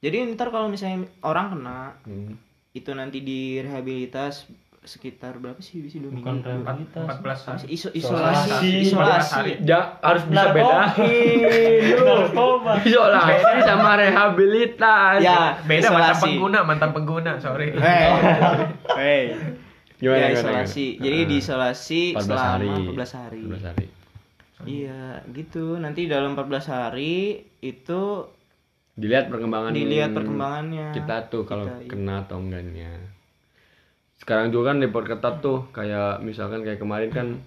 [0.00, 2.34] Jadi ntar kalau misalnya orang kena Hmm.
[2.72, 4.46] itu nanti direhabilitas
[4.80, 6.48] sekitar berapa sih bisa dua bukan minggu?
[6.48, 7.66] rehabilitas 14 hari.
[7.68, 8.48] Iso- Isolasi.
[8.48, 9.28] isolasi, Isolasi.
[9.44, 9.52] isolasi.
[9.64, 10.86] Ja, harus bisa bedain
[12.80, 16.22] isolasi sama rehabilitas Ya, Beda mantan isolasi.
[16.24, 17.74] pengguna, mantan pengguna, sorry.
[17.74, 18.06] Hey,
[18.98, 19.24] hey.
[19.98, 20.86] Gimana, ya gimana, isolasi.
[20.88, 21.04] gimana?
[21.04, 23.42] Jadi Ah, diisolasi 14 selama hari 14 hari.
[23.44, 23.86] 14 hari
[24.58, 25.78] Iya, gitu.
[25.78, 27.14] Nanti dalam 14 hari
[27.60, 28.02] itu
[28.94, 30.90] dilihat perkembangan dilihat perkembangannya.
[30.90, 31.88] kita tuh kalau Kita, iya.
[31.88, 32.90] kena atau enggaknya
[34.18, 37.38] sekarang juga kan diperketat tuh kayak misalkan kayak kemarin kan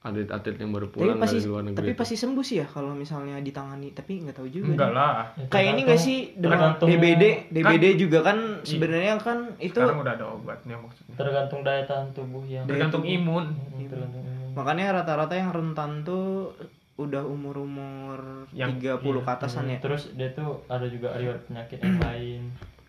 [0.00, 1.98] atlet-atlet yang baru Tapi pulang pasti dari luar negeri tapi tuh.
[1.98, 4.72] pasti sembuh sih ya kalau misalnya ditangani, tapi nggak tahu juga.
[4.72, 5.28] Enggak lah.
[5.46, 10.14] Kayak ini nggak sih demam tergantung- DBD, DBD juga kan sebenarnya kan itu Sekarang udah
[10.14, 11.14] ada obatnya maksudnya.
[11.14, 13.44] tergantung daya tahan tubuh yang Tergantung imun.
[13.44, 14.48] Hmm, tergantung imun.
[14.50, 16.56] makanya rata-rata yang rentan tuh
[16.96, 19.78] udah umur-umur Yang- 30 ke atasan Hmm, ya.
[19.80, 22.40] terus dia tuh ada juga riwayat penyakit yang lain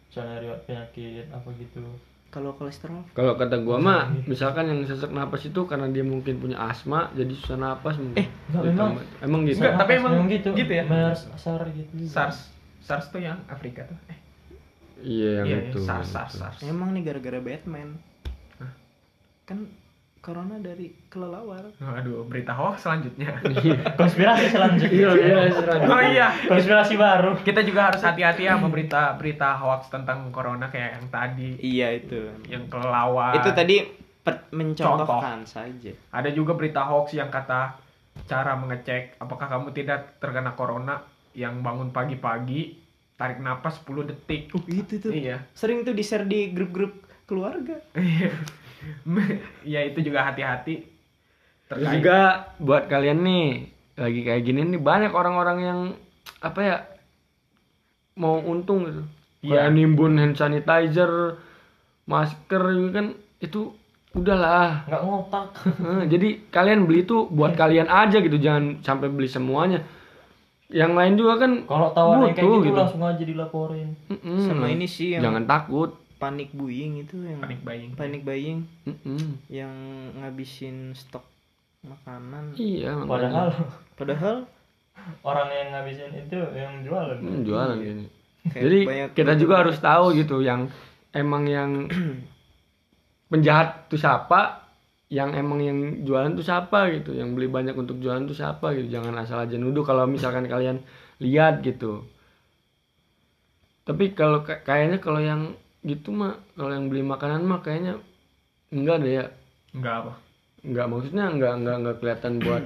[0.06, 1.84] misalnya riwayat penyakit apa gitu
[2.32, 6.64] Kalau kolesterol kalau kata gua mah misalkan yang sesak napas itu karena dia mungkin punya
[6.64, 8.92] asma jadi susah napas mungkin enggak, memang.
[8.96, 10.84] Ditambah- emang gitu Enggak, tapi emang gitu gitu ya?
[10.88, 12.38] MERS, SARS gitu SARS.
[12.80, 14.00] SARS tuh yang Afrika tuh.
[14.08, 14.18] Eh,
[15.04, 16.34] iya yang iya, itu iya, SARS, SARS.
[16.40, 16.58] SARS.
[16.64, 18.00] emang nih gara-gara Batman.
[19.44, 19.68] Kan
[20.22, 21.74] corona dari kelelawar.
[21.82, 23.42] Aduh, berita hoax selanjutnya.
[24.00, 25.90] konspirasi selanjutnya iya iya selanjutnya.
[25.90, 26.28] oh iya.
[26.46, 31.08] konspirasi baru Kita juga harus hati-hati ya sama berita berita hoax tentang corona kayak yang
[31.10, 32.30] tadi, Iya itu.
[32.46, 33.34] yang kelelawar.
[33.42, 33.82] Itu tadi
[34.22, 35.92] per- mencontohkan saja.
[36.14, 37.82] Ada juga berita hoax yang kata
[38.30, 41.02] cara mengecek apakah kamu tidak terkena corona
[41.34, 42.78] yang bangun pagi-pagi
[43.18, 44.54] tarik napas 10 detik.
[44.54, 45.10] Uh, itu tuh.
[45.14, 45.46] Iya.
[45.58, 46.94] Sering tuh di-share di grup-grup
[47.26, 47.82] keluarga.
[49.74, 50.86] ya itu juga hati-hati.
[51.72, 52.18] Terus Terkait juga
[52.60, 53.46] buat kalian nih
[53.96, 55.80] lagi kayak gini nih banyak orang-orang yang
[56.42, 56.78] apa ya
[58.18, 59.04] mau untung gitu.
[59.42, 59.66] Iya.
[59.66, 61.42] Kayak nimbun hand sanitizer,
[62.06, 63.06] masker gitu kan
[63.42, 63.62] itu
[64.12, 64.86] udahlah.
[64.86, 65.48] nggak ngotak
[66.14, 69.82] Jadi kalian beli itu buat kalian aja gitu, jangan sampai beli semuanya.
[70.72, 73.92] yang lain juga kan Kalau tahu yang kayak butuh gitu, langsung aja dilaporin.
[74.08, 74.40] Mm-mm.
[74.40, 77.90] Sama ini sih yang jangan takut panik buying itu yang Panik buying.
[77.98, 79.42] panik buying Mm-mm.
[79.50, 79.74] yang
[80.16, 81.26] ngabisin stok
[81.82, 82.54] makanan.
[82.56, 83.10] iya makanya.
[83.10, 83.50] Padahal
[83.98, 84.36] Padahal
[85.26, 87.18] orang yang ngabisin itu yang jualan.
[87.18, 88.06] Hmm, jualan gini.
[88.44, 88.80] Kayak Jadi
[89.18, 90.70] kita juga harus tahu gitu yang
[91.12, 91.90] emang yang
[93.32, 94.62] penjahat tuh siapa,
[95.10, 98.92] yang emang yang jualan tuh siapa gitu, yang beli banyak untuk jualan tuh siapa gitu.
[98.92, 100.86] Jangan asal aja nuduh kalau misalkan kalian
[101.18, 102.06] lihat gitu.
[103.82, 107.98] Tapi kalau ka- kayaknya kalau yang gitu mah kalau yang beli makanan mah kayaknya
[108.70, 109.26] enggak deh ya.
[109.72, 110.14] Enggak apa.
[110.62, 112.64] Enggak maksudnya enggak enggak enggak kelihatan buat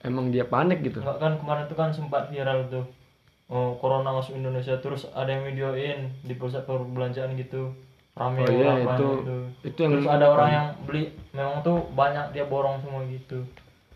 [0.00, 0.98] emang dia panik gitu.
[0.98, 2.84] Enggak kan kemarin tuh kan sempat viral tuh.
[3.46, 7.74] Oh, corona masuk Indonesia terus ada yang videoin di pusat perbelanjaan gitu.
[8.12, 9.36] Rame Oh iya, orang itu- gitu.
[9.64, 13.42] itu yang- terus ada orang yang beli memang tuh banyak dia borong semua gitu.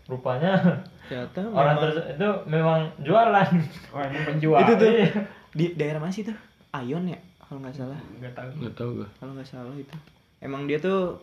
[0.05, 0.59] Rupanya
[1.03, 3.47] ternyata orang memang- terus itu memang jualan.
[3.89, 4.59] Oh, emang penjual.
[4.61, 5.07] itu tuh Iya.
[5.51, 6.35] di daerah mana sih tuh?
[6.69, 7.99] Ayon ya kalau nggak salah.
[8.17, 8.49] Enggak tahu.
[8.57, 9.07] Enggak tahu gua.
[9.17, 9.97] Kalau nggak salah itu.
[10.41, 11.21] Emang dia tuh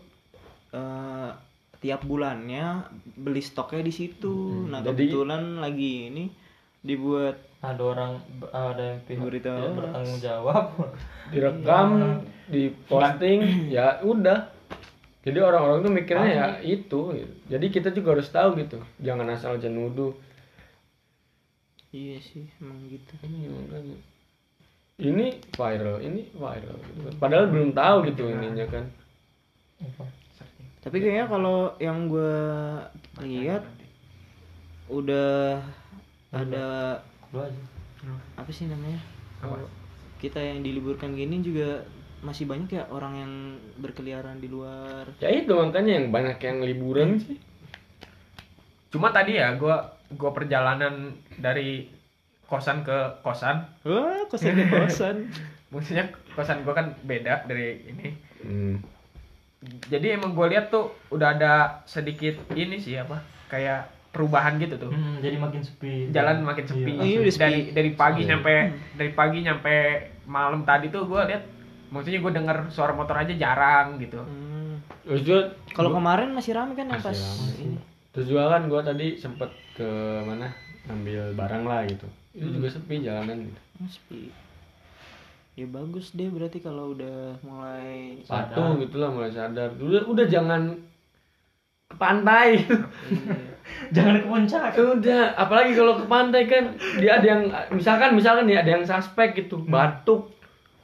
[0.73, 1.31] eh,
[1.79, 4.67] tiap bulannya beli stoknya di situ.
[4.71, 6.25] Nah, Jadi- kebetulan lagi ini
[6.83, 8.13] dibuat ada orang
[8.51, 9.75] ada yang pihak Berita hoax.
[9.79, 10.67] bertanggung jawab.
[11.31, 11.89] direkam
[12.51, 14.51] di posting ya udah
[15.23, 17.35] jadi orang-orang tuh mikirnya ya itu gitu.
[17.47, 20.13] jadi kita juga harus tahu gitu jangan asal aja nuduh
[21.95, 23.15] iya sih emang gitu.
[23.23, 23.97] ini makanya
[25.03, 27.15] ini viral ini viral gitu kan.
[27.19, 28.85] padahal belum tahu gitu ininya kan
[30.83, 32.35] Tapi kayaknya kalau yang gue
[33.23, 33.63] lihat
[34.91, 35.63] udah
[36.35, 36.99] ada
[38.35, 38.99] apa sih namanya?
[39.47, 39.63] Apa?
[40.19, 41.87] Kita yang diliburkan gini juga
[42.23, 43.33] masih banyak ya orang yang
[43.79, 45.07] berkeliaran di luar.
[45.19, 47.39] ya itu makanya yang banyak yang liburan sih
[48.93, 51.89] Cuma tadi ya gua gua perjalanan dari
[52.53, 53.65] kosan ke kosan.
[53.89, 55.17] Wah, kosan ke kosan.
[55.73, 58.13] Maksudnya kosan gua kan beda dari ini.
[58.45, 58.77] hmm.
[59.89, 63.25] Jadi emang gua lihat tuh udah ada sedikit ini sih apa?
[63.49, 64.93] Kayak perubahan gitu tuh.
[64.93, 66.13] Hmm, jadi makin sepi.
[66.13, 66.93] Jalan makin sepi.
[66.93, 67.41] Oh, iya, sepi.
[67.41, 68.37] dari dari pagi Iya.
[68.37, 68.55] sampai
[69.01, 69.77] dari pagi sampai
[70.29, 71.49] malam tadi tuh gua lihat
[71.89, 74.21] maksudnya gua denger suara motor aja jarang gitu.
[74.21, 74.77] Hmm.
[75.73, 77.17] Kalau kemarin masih rame kan yang pas
[77.57, 77.81] ini.
[78.13, 79.89] terus juga kan gua tadi sempet ke
[80.29, 80.53] mana
[80.93, 84.21] ambil barang lah gitu itu juga sepi jalanan gitu Hmm, sepi.
[85.53, 90.81] Ya bagus deh berarti kalau udah mulai patuh gitu lah mulai sadar udah udah jangan
[91.85, 92.57] ke pantai
[93.95, 94.71] Jangan ke puncak.
[94.75, 96.65] udah apalagi kalau ke pantai kan
[96.97, 100.33] dia ada yang misalkan misalkan nih ada yang suspek gitu batuk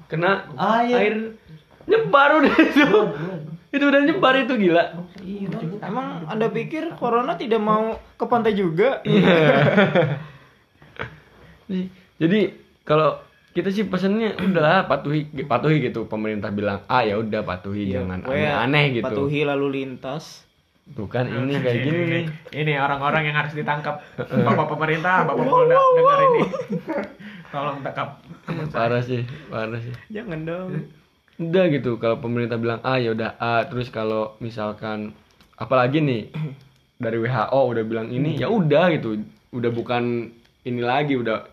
[0.06, 0.94] kena Air.
[0.94, 1.14] air
[1.84, 2.88] nyebar udah itu
[3.70, 4.84] itu udah nyebar itu gila
[5.18, 5.48] Iya.
[5.82, 7.84] Emang Anda pikir corona tidak mau
[8.14, 9.00] ke pantai juga?
[9.02, 9.20] Nih,
[12.16, 12.40] jadi
[12.82, 13.20] kalau
[13.52, 18.64] kita sih pesennya udah patuhi patuhi gitu pemerintah bilang ah ya udah patuhi jangan Pokoknya
[18.64, 20.44] aneh-aneh gitu Patuhi lalu lintas.
[20.88, 24.00] tuh kan ini kayak gini nih Ini orang-orang yang harus ditangkap.
[24.16, 26.42] Bapak pemerintah, Bapak Polda dengar ini.
[27.48, 28.08] Tolong tangkap.
[28.72, 30.70] parah sih parah sih Jangan dong.
[31.38, 35.12] udah gitu kalau pemerintah bilang A ya udah A terus kalau misalkan
[35.54, 36.32] apalagi nih
[36.96, 41.46] dari WHO udah bilang ini ya udah gitu udah bukan ini lagi udah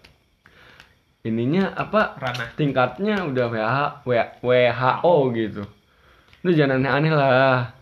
[1.25, 2.53] ininya apa Ranah.
[2.53, 3.85] tingkatnya udah WHO
[4.39, 5.63] WHO gitu
[6.41, 7.73] lu jangan aneh-aneh lah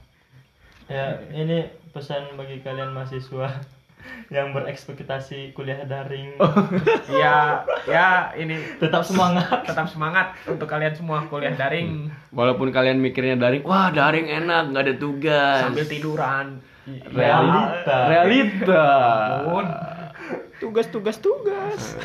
[0.84, 3.50] Ya, ini pesan bagi kalian mahasiswa
[4.36, 6.36] yang berekspektasi kuliah daring.
[7.10, 9.64] Ya, ya ini Tetap semangat.
[9.70, 14.84] tetap semangat untuk kalian semua kuliah daring walaupun kalian mikirnya daring wah daring enak nggak
[14.84, 16.48] ada tugas sambil tiduran.
[17.10, 18.86] realita realita
[19.40, 19.66] Ampun.
[20.64, 21.82] Tugas-tugas tugas.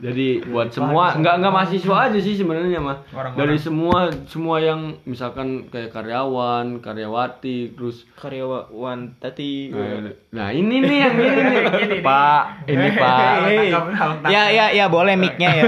[0.00, 3.04] Jadi buat semua nggak nggak mahasiswa aja sih sebenarnya mah.
[3.36, 9.68] Dari semua semua yang misalkan kayak karyawan, karyawati, terus Karyawan tadi.
[9.68, 11.60] eh, nah ini nih yang ini nih.
[11.76, 12.00] Ini nih.
[12.00, 13.32] Pak, ini Pak.
[14.26, 15.64] Ya ya ya boleh mic-nya ya.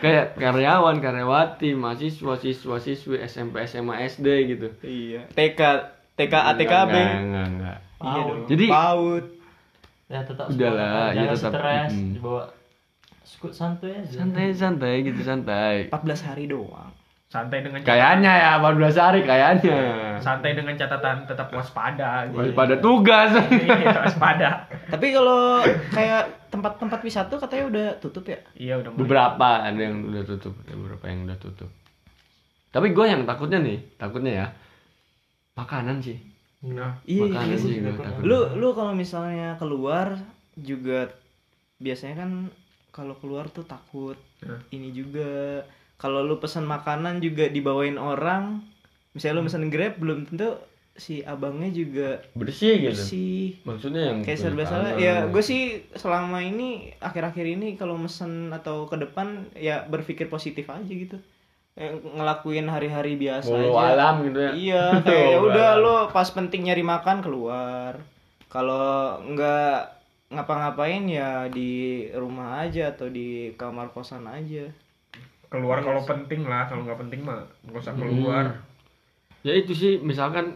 [0.00, 4.68] Kayak karyawan, karyawati, mahasiswa, siswa, siswi, SMP, SMA, SD gitu.
[4.80, 5.24] iya.
[5.30, 5.60] TK
[6.14, 6.92] TK ATKB.
[6.92, 7.78] Enggak, enggak, enggak.
[8.00, 8.40] Iya dong.
[8.46, 9.24] Jadi- PAUD.
[10.04, 12.12] Ya tetap Udahlah, ya Jangan tetap, stres, mm.
[12.20, 12.42] dibawa
[13.24, 14.20] skut santuy aja.
[14.20, 15.88] Santai, santai gitu, santai.
[15.88, 16.92] 14 hari doang.
[17.32, 19.80] Santai dengan Kayaknya ya 14 hari kayaknya.
[20.20, 22.28] santai dengan catatan tetap waspada.
[22.30, 22.52] gitu.
[22.52, 23.32] Pada tugas.
[23.48, 24.68] Iya, waspada.
[24.92, 28.38] Tapi kalau kayak tempat-tempat wisata katanya udah tutup ya?
[28.54, 29.00] Iya udah mulai.
[29.02, 31.66] beberapa ada yang udah tutup ada beberapa yang udah tutup
[32.70, 34.46] tapi gue yang takutnya nih takutnya ya
[35.54, 36.18] makanan sih
[36.64, 37.78] Nah, Iya, makanan iya sih sih.
[37.78, 40.16] gue takut Lu lu kalau misalnya keluar
[40.54, 41.12] juga
[41.76, 42.30] biasanya kan
[42.88, 44.60] kalau keluar tuh takut Nah.
[44.70, 45.60] ini juga.
[45.94, 48.60] Kalau lu pesan makanan juga dibawain orang
[49.10, 50.58] misalnya lu pesan grab belum tentu
[50.94, 52.90] si abangnya juga bersih gitu.
[52.92, 53.42] bersih.
[53.62, 54.94] Maksudnya yang kayak serba salah.
[54.96, 60.66] Ya gue sih selama ini akhir-akhir ini kalau mesen atau ke depan ya berpikir positif
[60.68, 61.18] aja gitu
[61.74, 63.90] ngelakuin hari-hari biasa Walau aja.
[63.98, 64.50] alam gitu ya.
[64.54, 67.98] Iya kayak ya Walau udah lo pas penting nyari makan keluar.
[68.46, 69.78] Kalau nggak
[70.30, 74.70] ngapa-ngapain ya di rumah aja atau di kamar kosan aja.
[75.50, 78.62] Keluar kalau penting lah kalau nggak penting mah nggak usah keluar.
[79.42, 80.54] Ya itu sih misalkan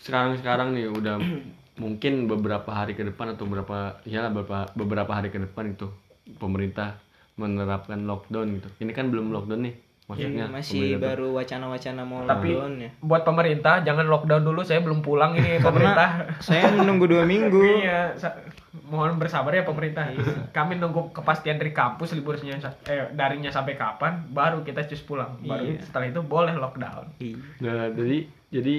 [0.00, 1.20] sekarang sekarang nih udah
[1.84, 5.92] mungkin beberapa hari ke depan atau beberapa ya beberapa beberapa hari ke depan itu
[6.40, 6.96] pemerintah
[7.36, 8.68] menerapkan lockdown gitu.
[8.80, 12.90] Ini kan belum lockdown nih maksudnya Iya, masih baru wacana-wacana mau Tapi- lockdown ya.
[13.00, 16.28] buat pemerintah jangan lockdown dulu saya belum pulang ini pemerintah.
[16.38, 17.60] saya menunggu dua minggu.
[17.80, 18.36] Iya sa-
[18.84, 20.04] mohon bersabar ya pemerintah.
[20.06, 20.50] Iya.
[20.50, 25.40] kami nunggu kepastian dari kampus liburnya eh, darinya sampai kapan baru kita cus pulang.
[25.40, 25.80] Baru Iya.
[25.80, 27.08] setelah itu boleh lockdown.
[27.16, 27.36] Iya.
[27.60, 28.18] Nah, jadi
[28.50, 28.74] jadi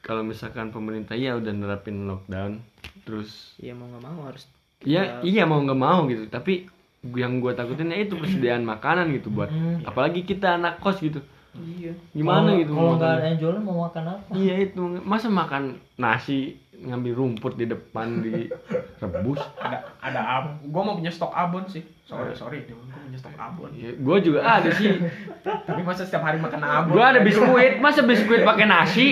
[0.00, 2.58] kalau misalkan pemerintah ya udah nerapin lockdown
[3.00, 4.48] terus ya mau nggak mau harus
[4.80, 6.64] ya iya mau nggak mau gitu tapi
[7.02, 9.48] yang gue takutin ya itu persediaan makanan gitu buat
[9.82, 11.24] apalagi kita anak kos gitu.
[11.50, 11.90] Iya.
[12.12, 13.16] Gimana Kalau- gitu kalau mau nggak makan?
[13.16, 14.30] ada yang jualan mau makan apa?
[14.32, 14.82] Iya itu.
[15.02, 15.62] Masa makan
[15.96, 16.38] nasi
[16.80, 21.82] ngambil rumput di depan direbus ada ada ab gue mau punya stok abon sih.
[22.04, 22.62] Sorry sorry.
[22.64, 23.72] Gue punya stok abon.
[23.72, 25.00] Ya, gue juga ada sih.
[25.42, 26.92] Tapi masa setiap hari makan abon?
[26.92, 27.80] Gue ada biskuit.
[27.80, 29.08] Masa biskuit pakai nasi?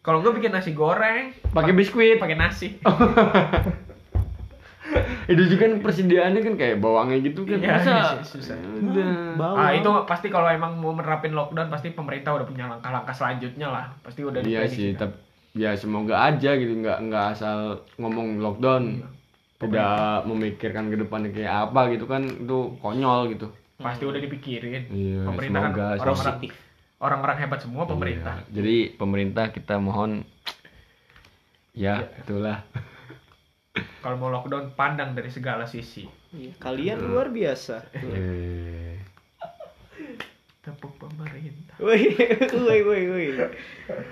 [0.00, 1.32] Kalau gue bikin nasi goreng.
[1.48, 2.18] Pakai biskuit.
[2.18, 2.74] Pakai nasi
[5.28, 8.56] itu juga kan persediaannya kan kayak bawangnya gitu kan Iya, masa iya, susah.
[8.56, 9.12] udah
[9.54, 13.84] Ah itu pasti kalau emang mau menerapin lockdown pasti pemerintah udah punya langkah-langkah selanjutnya lah.
[14.00, 14.96] Pasti udah iya sih diprediksi.
[14.96, 15.16] tapi
[15.54, 17.58] ya semoga aja gitu nggak nggak asal
[17.96, 19.04] ngomong lockdown
[19.58, 19.92] tidak
[20.24, 24.88] memikirkan ke depannya kayak apa gitu kan itu konyol gitu Pasti udah dipikirin.
[24.88, 26.50] Iya, pemerintah kan semoga, orang-orang Positif.
[26.98, 28.34] orang-orang hebat semua pemerintah.
[28.40, 28.50] Iya.
[28.54, 30.24] jadi pemerintah kita mohon
[31.72, 32.64] ya itulah
[33.98, 36.04] Kalau mau lockdown pandang dari segala sisi.
[36.28, 39.00] Iya, kalian luar biasa Eh,
[40.60, 41.76] Tepuk pemerintah.
[41.78, 42.12] woi
[42.58, 43.26] woi woi woi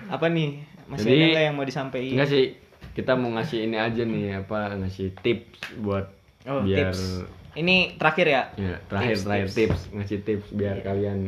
[0.07, 2.45] apa nih masih Jadi- ada nggak yang mau disampaikan enggak sih
[2.93, 6.07] kita mau ngasih ini aja nih apa ngasih tips buat
[6.45, 7.27] Oh, biar tips.
[7.55, 9.57] ini terakhir ya ya terakhir Tips, terakhir tips.
[9.59, 9.81] tips.
[9.93, 11.19] ngasih tips biar kalian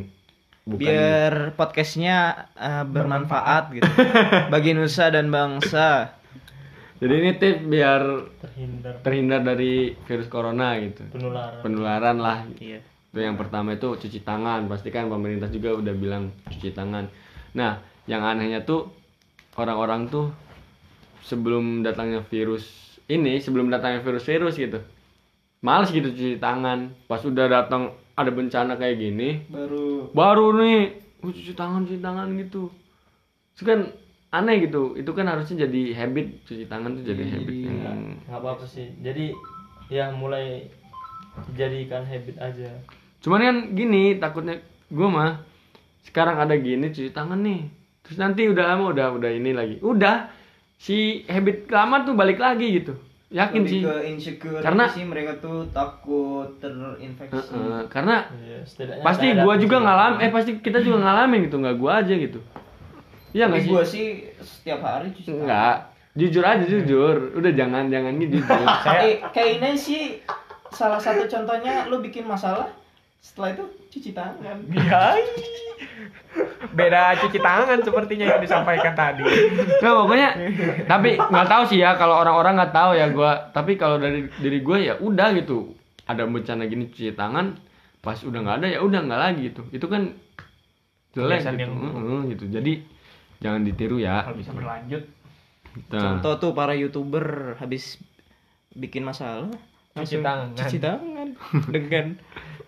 [0.63, 2.17] bukan biar podcastnya
[2.55, 3.85] uh, bermanfaat gitu
[4.53, 6.17] bagi nusa dan bangsa
[6.99, 8.01] jadi ini tips biar
[8.43, 8.93] terhindar.
[8.99, 11.07] terhindar dari virus corona gitu.
[11.15, 11.63] Penularan.
[11.63, 12.43] Penularan lah.
[12.59, 12.83] Iya.
[12.83, 14.67] Itu yang pertama itu cuci tangan.
[14.67, 17.07] Pastikan pemerintah juga udah bilang cuci tangan.
[17.55, 18.91] Nah yang anehnya tuh
[19.55, 20.27] orang-orang tuh
[21.23, 22.67] sebelum datangnya virus
[23.07, 24.79] ini sebelum datangnya virus-virus gitu
[25.59, 26.91] males gitu cuci tangan.
[27.07, 30.11] Pas udah datang ada bencana kayak gini baru.
[30.11, 30.79] baru nih
[31.23, 32.71] "Oh, cuci tangan cuci tangan gitu.
[33.55, 33.91] Itu kan
[34.29, 37.95] aneh gitu itu kan harusnya jadi habit cuci tangan tuh jadi habit yang nggak
[38.29, 39.33] apa apa sih jadi
[39.89, 40.69] ya mulai
[41.57, 42.69] jadikan habit aja
[43.19, 45.43] Cuman kan gini takutnya gue mah
[46.07, 47.67] sekarang ada gini cuci tangan nih.
[48.07, 49.75] Terus nanti udah lama udah udah ini lagi.
[49.83, 50.31] Udah
[50.79, 52.95] si habit lama tuh balik lagi gitu.
[53.29, 53.81] Yakin lebih sih.
[53.83, 59.77] ke insecure Karena- sih mereka tuh takut terinfeksi Heeh, karena Iya, setidaknya pasti ada juga
[59.85, 62.39] ngalamin eh pasti kita juga ngalamin gitu nggak gua aja gitu.
[63.33, 63.69] Iya nggak sih?
[63.69, 64.05] gue sih
[64.41, 65.43] setiap hari cuci tangan.
[65.45, 65.77] Enggak.
[66.17, 67.15] Jujur aja jujur.
[67.37, 68.65] Udah jangan jangan gitu jujur.
[68.99, 70.01] Eh, kayak ini sih
[70.73, 72.69] salah satu contohnya lu bikin masalah
[73.19, 75.19] setelah itu cuci tangan Iya.
[76.71, 79.25] Beda cuci tangan sepertinya yang disampaikan tadi.
[79.81, 80.29] Nah pokoknya
[80.85, 84.61] tapi nggak tahu sih ya kalau orang-orang nggak tahu ya gua tapi kalau dari diri
[84.61, 85.73] gue ya udah gitu
[86.05, 87.57] ada bencana gini cuci tangan
[87.99, 90.15] pas udah nggak ada ya udah nggak lagi gitu itu kan
[91.11, 91.59] jelek gitu.
[91.59, 91.73] yang.
[91.75, 92.73] Heeh, gitu jadi
[93.39, 94.23] jangan ditiru ya.
[94.23, 95.03] Kalau bisa berlanjut.
[95.87, 98.01] Nah, contoh tuh para youtuber habis
[98.71, 99.47] bikin masalah
[99.91, 100.53] Cuci tangan.
[100.53, 101.27] cuci tangan
[101.73, 102.05] dengan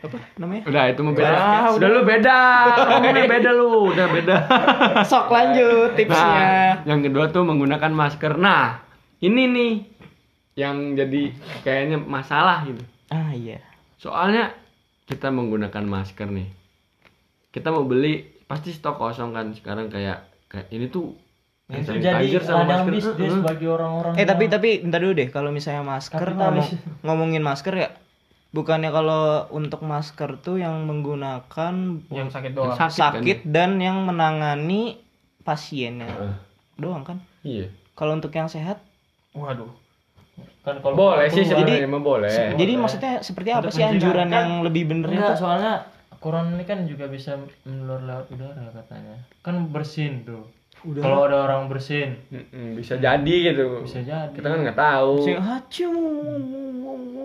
[0.02, 0.64] apa namanya?
[0.66, 2.40] Udah itu mau beda Ah, udah lu beda.
[2.74, 3.26] Udah.
[3.30, 3.70] Beda lu.
[3.89, 4.36] Udah beda.
[5.10, 6.82] Sok lanjut tipsnya.
[6.82, 8.36] Nah, yang kedua tuh menggunakan masker.
[8.36, 8.82] Nah,
[9.20, 9.74] ini nih
[10.58, 11.32] yang jadi
[11.62, 12.82] kayaknya masalah gitu.
[13.08, 13.62] ah iya.
[13.95, 14.52] Soalnya
[15.06, 16.50] kita menggunakan masker nih.
[17.52, 21.16] Kita mau beli pasti stok kosong kan sekarang kayak kayak ini tuh
[21.70, 22.91] itu jadi sama masker.
[22.91, 23.39] bisnis Heeh.
[23.41, 26.68] bagi orang-orang eh tapi yang- tapi bentar dulu deh kalau misalnya masker ngomong,
[27.08, 27.89] ngomongin masker ya
[28.52, 31.74] bukannya kalau untuk masker tuh yang menggunakan
[32.10, 32.76] Yang sakit Yang doang.
[32.78, 33.49] sakit, sakit kan?
[33.49, 34.99] dan yang menangani
[35.41, 36.36] pasiennya Heeh.
[36.76, 37.72] doang kan Iya.
[37.93, 38.84] kalau untuk yang sehat
[39.32, 39.72] Waduh.
[40.62, 41.47] kan kalau boleh sih
[41.82, 44.36] mah boleh Jadi maksudnya seperti apa Untuk sih anjuran mencegah.
[44.36, 45.39] yang lebih benernya Enggak, tuh?
[45.39, 45.74] soalnya
[46.18, 49.16] corona ini kan juga bisa menular lewat udara katanya.
[49.39, 50.49] Kan bersin tuh.
[50.82, 54.34] Kalau ada orang bersin Mm-mm, bisa jadi gitu bisa jadi.
[54.34, 55.93] kita kan nggak tahu Sing hacu.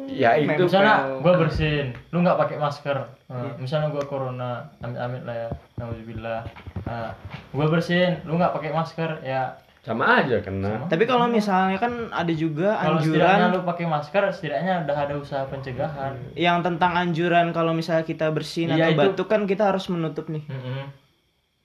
[0.06, 1.24] ya itu misalnya kan.
[1.24, 2.98] gue bersin, lu nggak pakai masker.
[3.26, 6.40] Nah, misalnya gue corona, amit-amit lah ya, nauzubillah.
[6.84, 7.10] Nah,
[7.50, 9.56] gue bersin, lu nggak pakai masker, ya
[9.86, 14.22] sama aja kena Tapi kalau misalnya kan ada juga kalau setidaknya anjuran lu pakai masker,
[14.28, 16.12] setidaknya udah ada usaha pencegahan.
[16.34, 20.26] yang tentang anjuran kalau misalnya kita bersin Iya, atau itu- batuk kan kita harus menutup
[20.26, 20.90] nih, Mm-mm.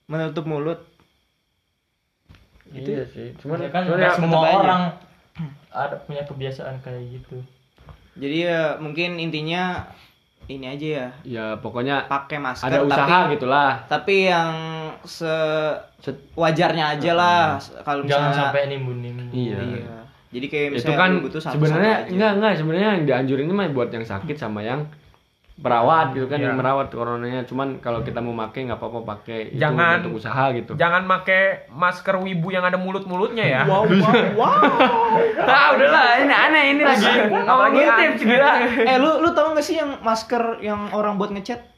[0.06, 0.86] menutup mulut.
[2.72, 4.54] iya sih cuman Ya kan cuman ya- semua aja.
[4.56, 4.82] orang
[5.74, 7.36] ada punya kebiasaan kayak gitu.
[8.14, 9.88] Jadi ya mungkin intinya
[10.50, 14.54] ini aja ya, ya pokoknya pakai masker ada usaha tapi gitulah tapi yang
[15.06, 15.34] se
[16.34, 17.40] wajarnya aja lah
[17.86, 19.26] kalau Jangan misalnya sampai nimbun-nimbun.
[19.30, 19.58] Iya.
[19.62, 19.96] Iya.
[20.32, 23.66] Jadi kayak itu misalnya kan butuh satu sebenarnya enggak enggak sebenarnya yang dianjurin ini mah
[23.70, 24.80] buat yang sakit sama yang
[25.62, 26.46] perawat gitu kan Iya.
[26.46, 30.44] yang merawat coronanya cuman kalau kita mau pakai nggak apa-apa pakai itu Jangan- untuk usaha
[30.50, 31.40] gitu Jangan make
[31.70, 33.60] masker wibu yang ada mulut-mulutnya ya.
[33.62, 34.58] Wow wow wow.
[35.48, 38.52] ah udahlah ini aneh ini lagi ngomongin tips gila
[38.82, 41.70] eh lu lu tau gak sih yang masker yang orang buat ngechat?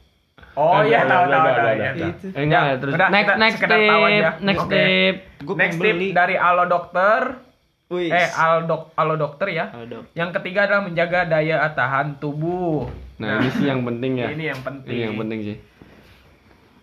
[0.55, 1.91] Oh iya tahu tahu tahu ya.
[1.93, 2.27] Itu.
[2.31, 4.31] Enggak Ya, terus udah, next next tip aja.
[4.39, 6.09] next tip Gua Next tip beli.
[6.09, 7.43] dari Alo Dokter.
[7.85, 8.09] Wih.
[8.09, 9.69] Eh Aldo Alo Dokter ya.
[9.69, 10.09] Aldo.
[10.11, 12.87] Yang ketiga adalah menjaga daya tahan tubuh.
[13.17, 14.89] Nah ini sih yang penting ya Ini yang penting.
[14.89, 15.57] ini yang penting sih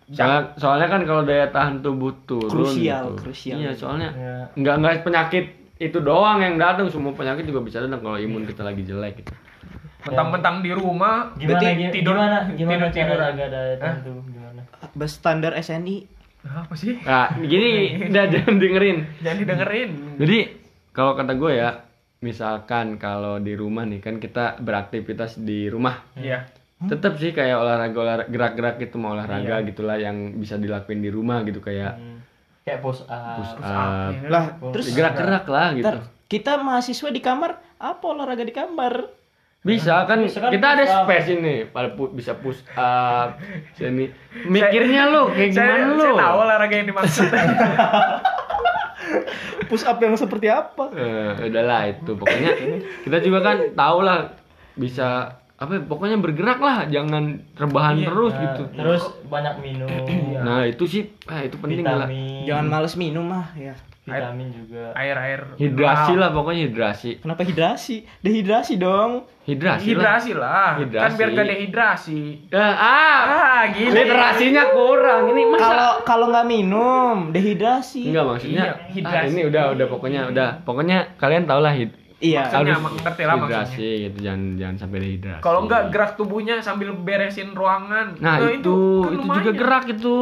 [0.09, 3.23] soalnya, soalnya kan kalau daya tahan tubuh turun Krusial, gitu.
[3.23, 3.57] krusial.
[3.59, 4.35] iya soalnya Ya.
[4.55, 5.45] nggak nggak penyakit
[5.79, 9.33] itu doang yang datang semua penyakit juga bisa datang kalau imun kita lagi jelek gitu
[10.03, 13.21] Mentang-mentang di rumah Gimana tidur gimana gimana tidur tidur tidur.
[13.23, 14.61] agak daya tahan tubuh gimana?
[14.93, 15.97] Bas standar SNI.
[16.43, 16.99] Apa sih?
[16.99, 17.71] nah gini
[18.11, 19.91] udah jangan dengerin Jangan didengerin.
[20.19, 20.39] jadi
[20.91, 21.71] kalau kata gue ya
[22.23, 26.47] misalkan kalau di rumah nih kan kita beraktivitas di rumah Iya.
[26.83, 29.67] tetap sih kayak olahraga olahraga gerak-gerak gitu mau olahraga Iya.
[29.69, 32.19] gitulah yang bisa dilakuin di rumah gitu kayak Hmm.
[32.63, 33.37] Kayak push up.
[33.37, 34.29] push up apa ya?
[34.29, 38.95] Lah, terus gerak-gerak lah gitu ntar kita mahasiswa di kamar, apa olahraga di kamar?
[39.61, 41.07] bisa kan Bisa kan kita ada up.
[41.07, 43.39] space ini pada pu- bisa push up
[43.77, 44.11] sini
[44.45, 47.29] mikirnya lu kayak Saya, gimana lu saya tahu olahraga yang dimaksud.
[49.71, 50.89] Push up yang seperti apa?
[50.93, 52.53] Eh, udahlah itu pokoknya
[53.03, 54.33] kita juga kan tahu lah
[54.73, 55.09] bisa
[55.55, 58.07] apa ya, pokoknya bergerak lah jangan rebahan Iya.
[58.09, 59.89] terus Nah, gitu Terus banyak minum.
[60.41, 62.09] nah itu sih ah, itu penting lah.
[62.43, 63.75] Jangan males minum mah ya.
[64.05, 64.91] Vitamin juga.
[64.93, 65.55] Air-air.
[65.55, 68.03] hidrasi lah pokoknya hidrasi Kenapa hidrasi?
[68.19, 69.31] Dehidrasi dong.
[69.41, 70.71] hidrasi lah Hidrasi lah.
[70.77, 71.05] Hidrasi.
[71.05, 72.23] Kan biar gak dehidrasi.
[72.49, 73.91] Ya, ah Ah, gini.
[73.91, 78.11] literasinya kurang ini masa Kalau kalau nggak minum, dehidrasi.
[78.11, 79.17] enggak maksudnya Iya, hidrasi.
[79.17, 82.43] ah, ini udah udah pokoknya udah pokoknya kalian tau lah hid Iya.
[82.45, 83.59] Maksudnya, harus mak- ngerti lah maksudnya.
[83.61, 88.07] hidrasi gitu jangan jangan sampai dehidrasi Kalau enggak gerak tubuhnya sambil beresin ruangan.
[88.19, 90.17] nah Eh, itu kan itu, juga gerak itu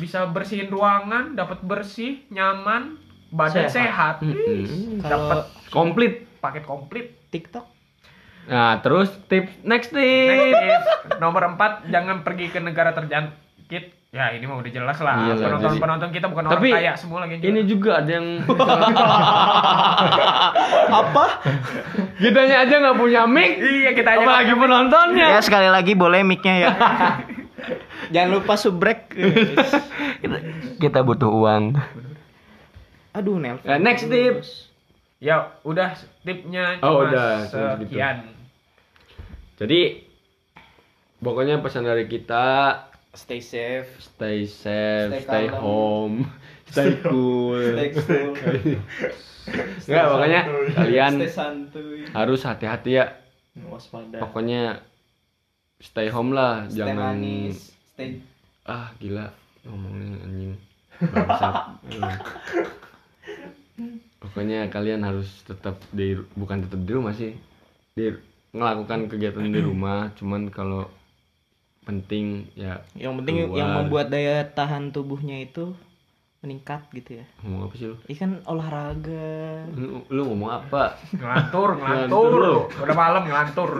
[0.00, 2.96] Bisa bersihin ruangan, dapat bersih, nyaman,
[3.28, 4.18] badan Sehat.
[4.18, 4.24] sehat.
[4.24, 4.98] Mm-mm.
[5.00, 7.06] Kalau komplit Paket komplit.
[7.28, 7.68] TikTok
[8.42, 10.86] nah terus tips next Next tip tips.
[11.16, 13.84] Nomor 4, jangan pergi ke negara terjangkit.
[14.10, 15.14] Ya, ini mah udah jelas lah.
[15.22, 17.38] Iya lah, Penonton jadi- penonton kita bukan Tapi, orang kaya semua lagi.
[17.38, 18.42] ini juga ada yang
[20.90, 21.24] apa?
[22.16, 26.54] kitanya aja nggak punya mic Iya, kita aja apalagi penontonnya Ya sekali lagi boleh mic-nya
[26.58, 26.68] ya.
[28.10, 29.14] Jangan lupa subrek.
[30.18, 30.36] kita,
[30.82, 31.78] kita butuh uang
[33.12, 33.36] Aduh.
[33.36, 34.70] Nah, next tips
[35.18, 37.30] Ya, udah tipnya Oh, cuma udah,
[37.76, 38.24] sekian.
[39.54, 40.00] jadi
[41.18, 42.80] pokoknya pesan dari kita
[43.10, 43.90] Stay safe.
[43.98, 45.60] stay safe Stay stay, calm.
[45.60, 46.16] home
[46.64, 48.32] stay cool Stay cool.
[49.82, 50.40] Nggak, pokoknya
[50.72, 52.06] kalian Stay santuy.
[52.08, 53.06] harus hati-hati ya
[53.60, 54.22] Waspada.
[54.22, 54.80] pokoknya
[55.76, 57.69] stay home lah Stay jangan manis.
[58.64, 59.26] Ah gila
[59.64, 60.54] ngomongnya anjing
[61.00, 61.54] bangsat
[64.20, 67.32] pokoknya kalian harus tetap di bukan tetap di rumah sih
[67.96, 68.12] di
[68.52, 70.88] melakukan kegiatan di rumah cuman kalau
[71.88, 73.56] penting ya yang penting keluar.
[73.56, 75.72] yang membuat daya tahan tubuhnya itu
[76.40, 77.26] meningkat gitu ya.
[77.44, 79.60] ngomong apa sih lu Ikan olahraga.
[79.76, 82.32] lu, lu ngomong apa Ngelantur, Ngelantur.
[82.32, 82.80] ngelantur.
[82.80, 83.70] Udah malam ngelantur.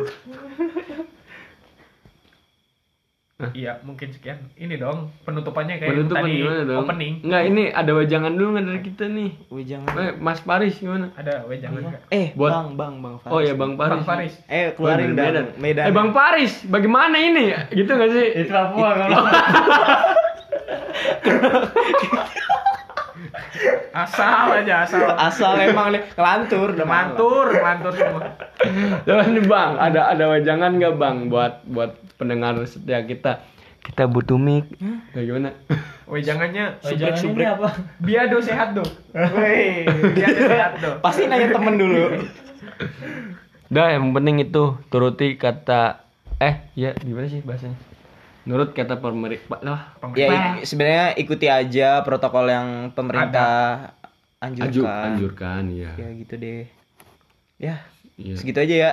[3.53, 4.37] Iya, mungkin sekian.
[4.55, 7.13] Ini dong penutupannya kayak penutupan tadi gimana dong opening.
[7.23, 9.93] nggak ini ada wajangan dulu nggak dari kita nih Wih jangan.
[9.97, 12.03] eh, Mas Paris gimana Ada wejangan enggak?
[12.11, 13.33] Eh, Buat- Bang, Bang, Bang Faris.
[13.33, 14.35] oh ya Bang Paris Bang Faris.
[14.47, 15.85] Eh, keluarin Oh, dan Medan.
[15.85, 17.57] Eh Bang Paris, bagaimana ini?
[17.71, 18.27] Gitu gak sih?
[18.39, 19.19] Itu Papua kalau
[23.91, 25.03] Asal aja, asal.
[25.19, 28.23] Asal emang nih kelantur, udah Mantur, mantur semua.
[29.07, 33.43] Cuman nih bang, ada ada wajangan nggak bang buat buat pendengar setia kita?
[33.81, 34.71] Kita butuh mic.
[35.11, 35.51] Kayak gimana?
[36.07, 37.47] Woi, jangannya jangan ini subrek.
[37.49, 37.69] apa?
[38.03, 38.85] biado sehat do.
[39.15, 40.91] Woi, biado sehat do.
[41.03, 42.23] Pasti nanya temen dulu.
[43.71, 46.03] Udah yang penting itu turuti kata
[46.43, 47.90] eh ya gimana sih bahasanya?
[48.43, 49.81] Nurut kata pemerintah lah.
[50.13, 50.31] ya
[50.63, 53.93] sebenarnya ikuti aja protokol yang pemerintah
[54.41, 55.05] Aju, anjurkan.
[55.13, 55.93] anjurkan ya.
[55.95, 56.65] Ya gitu deh.
[57.61, 57.85] Ya,
[58.17, 58.35] Iya.
[58.41, 58.93] segitu aja ya.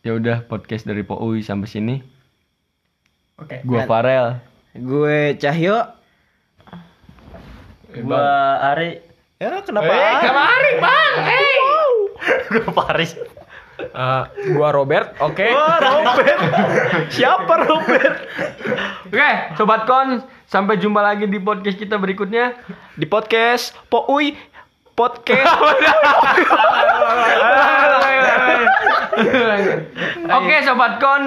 [0.00, 1.96] Ya udah podcast dari Poui sampai sini.
[3.36, 3.60] Oke.
[3.64, 4.38] Gua Farel.
[4.72, 5.82] Gue Cahyo.
[7.90, 8.22] Gua
[8.70, 9.02] Ari.
[9.36, 9.88] Ya, kenapa?
[9.88, 11.14] Eh, kemarin, Bang.
[11.26, 11.58] Eh.
[12.52, 13.16] Gua Paris.
[13.82, 14.22] Eh,
[14.52, 15.46] gua Robert, oke.
[15.80, 16.38] Robert.
[17.08, 18.16] Siapa Robert?
[19.06, 22.54] Oke, sobat kon, sampai jumpa lagi di podcast kita berikutnya.
[22.94, 24.36] Di podcast Poui
[24.92, 25.48] Podcast.
[30.30, 31.22] Oke, sobat kon.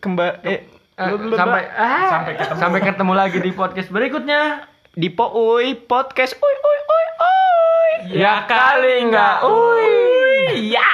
[0.00, 0.60] Kembali eh,
[0.92, 2.60] Eh, sampai ah, Sampai ketemu.
[2.60, 6.36] sampai ketemu lagi di podcast berikutnya di Pooi Podcast.
[6.36, 9.36] uy uy uy uy Ya, kali nggak.
[9.48, 10.84] uy Ya.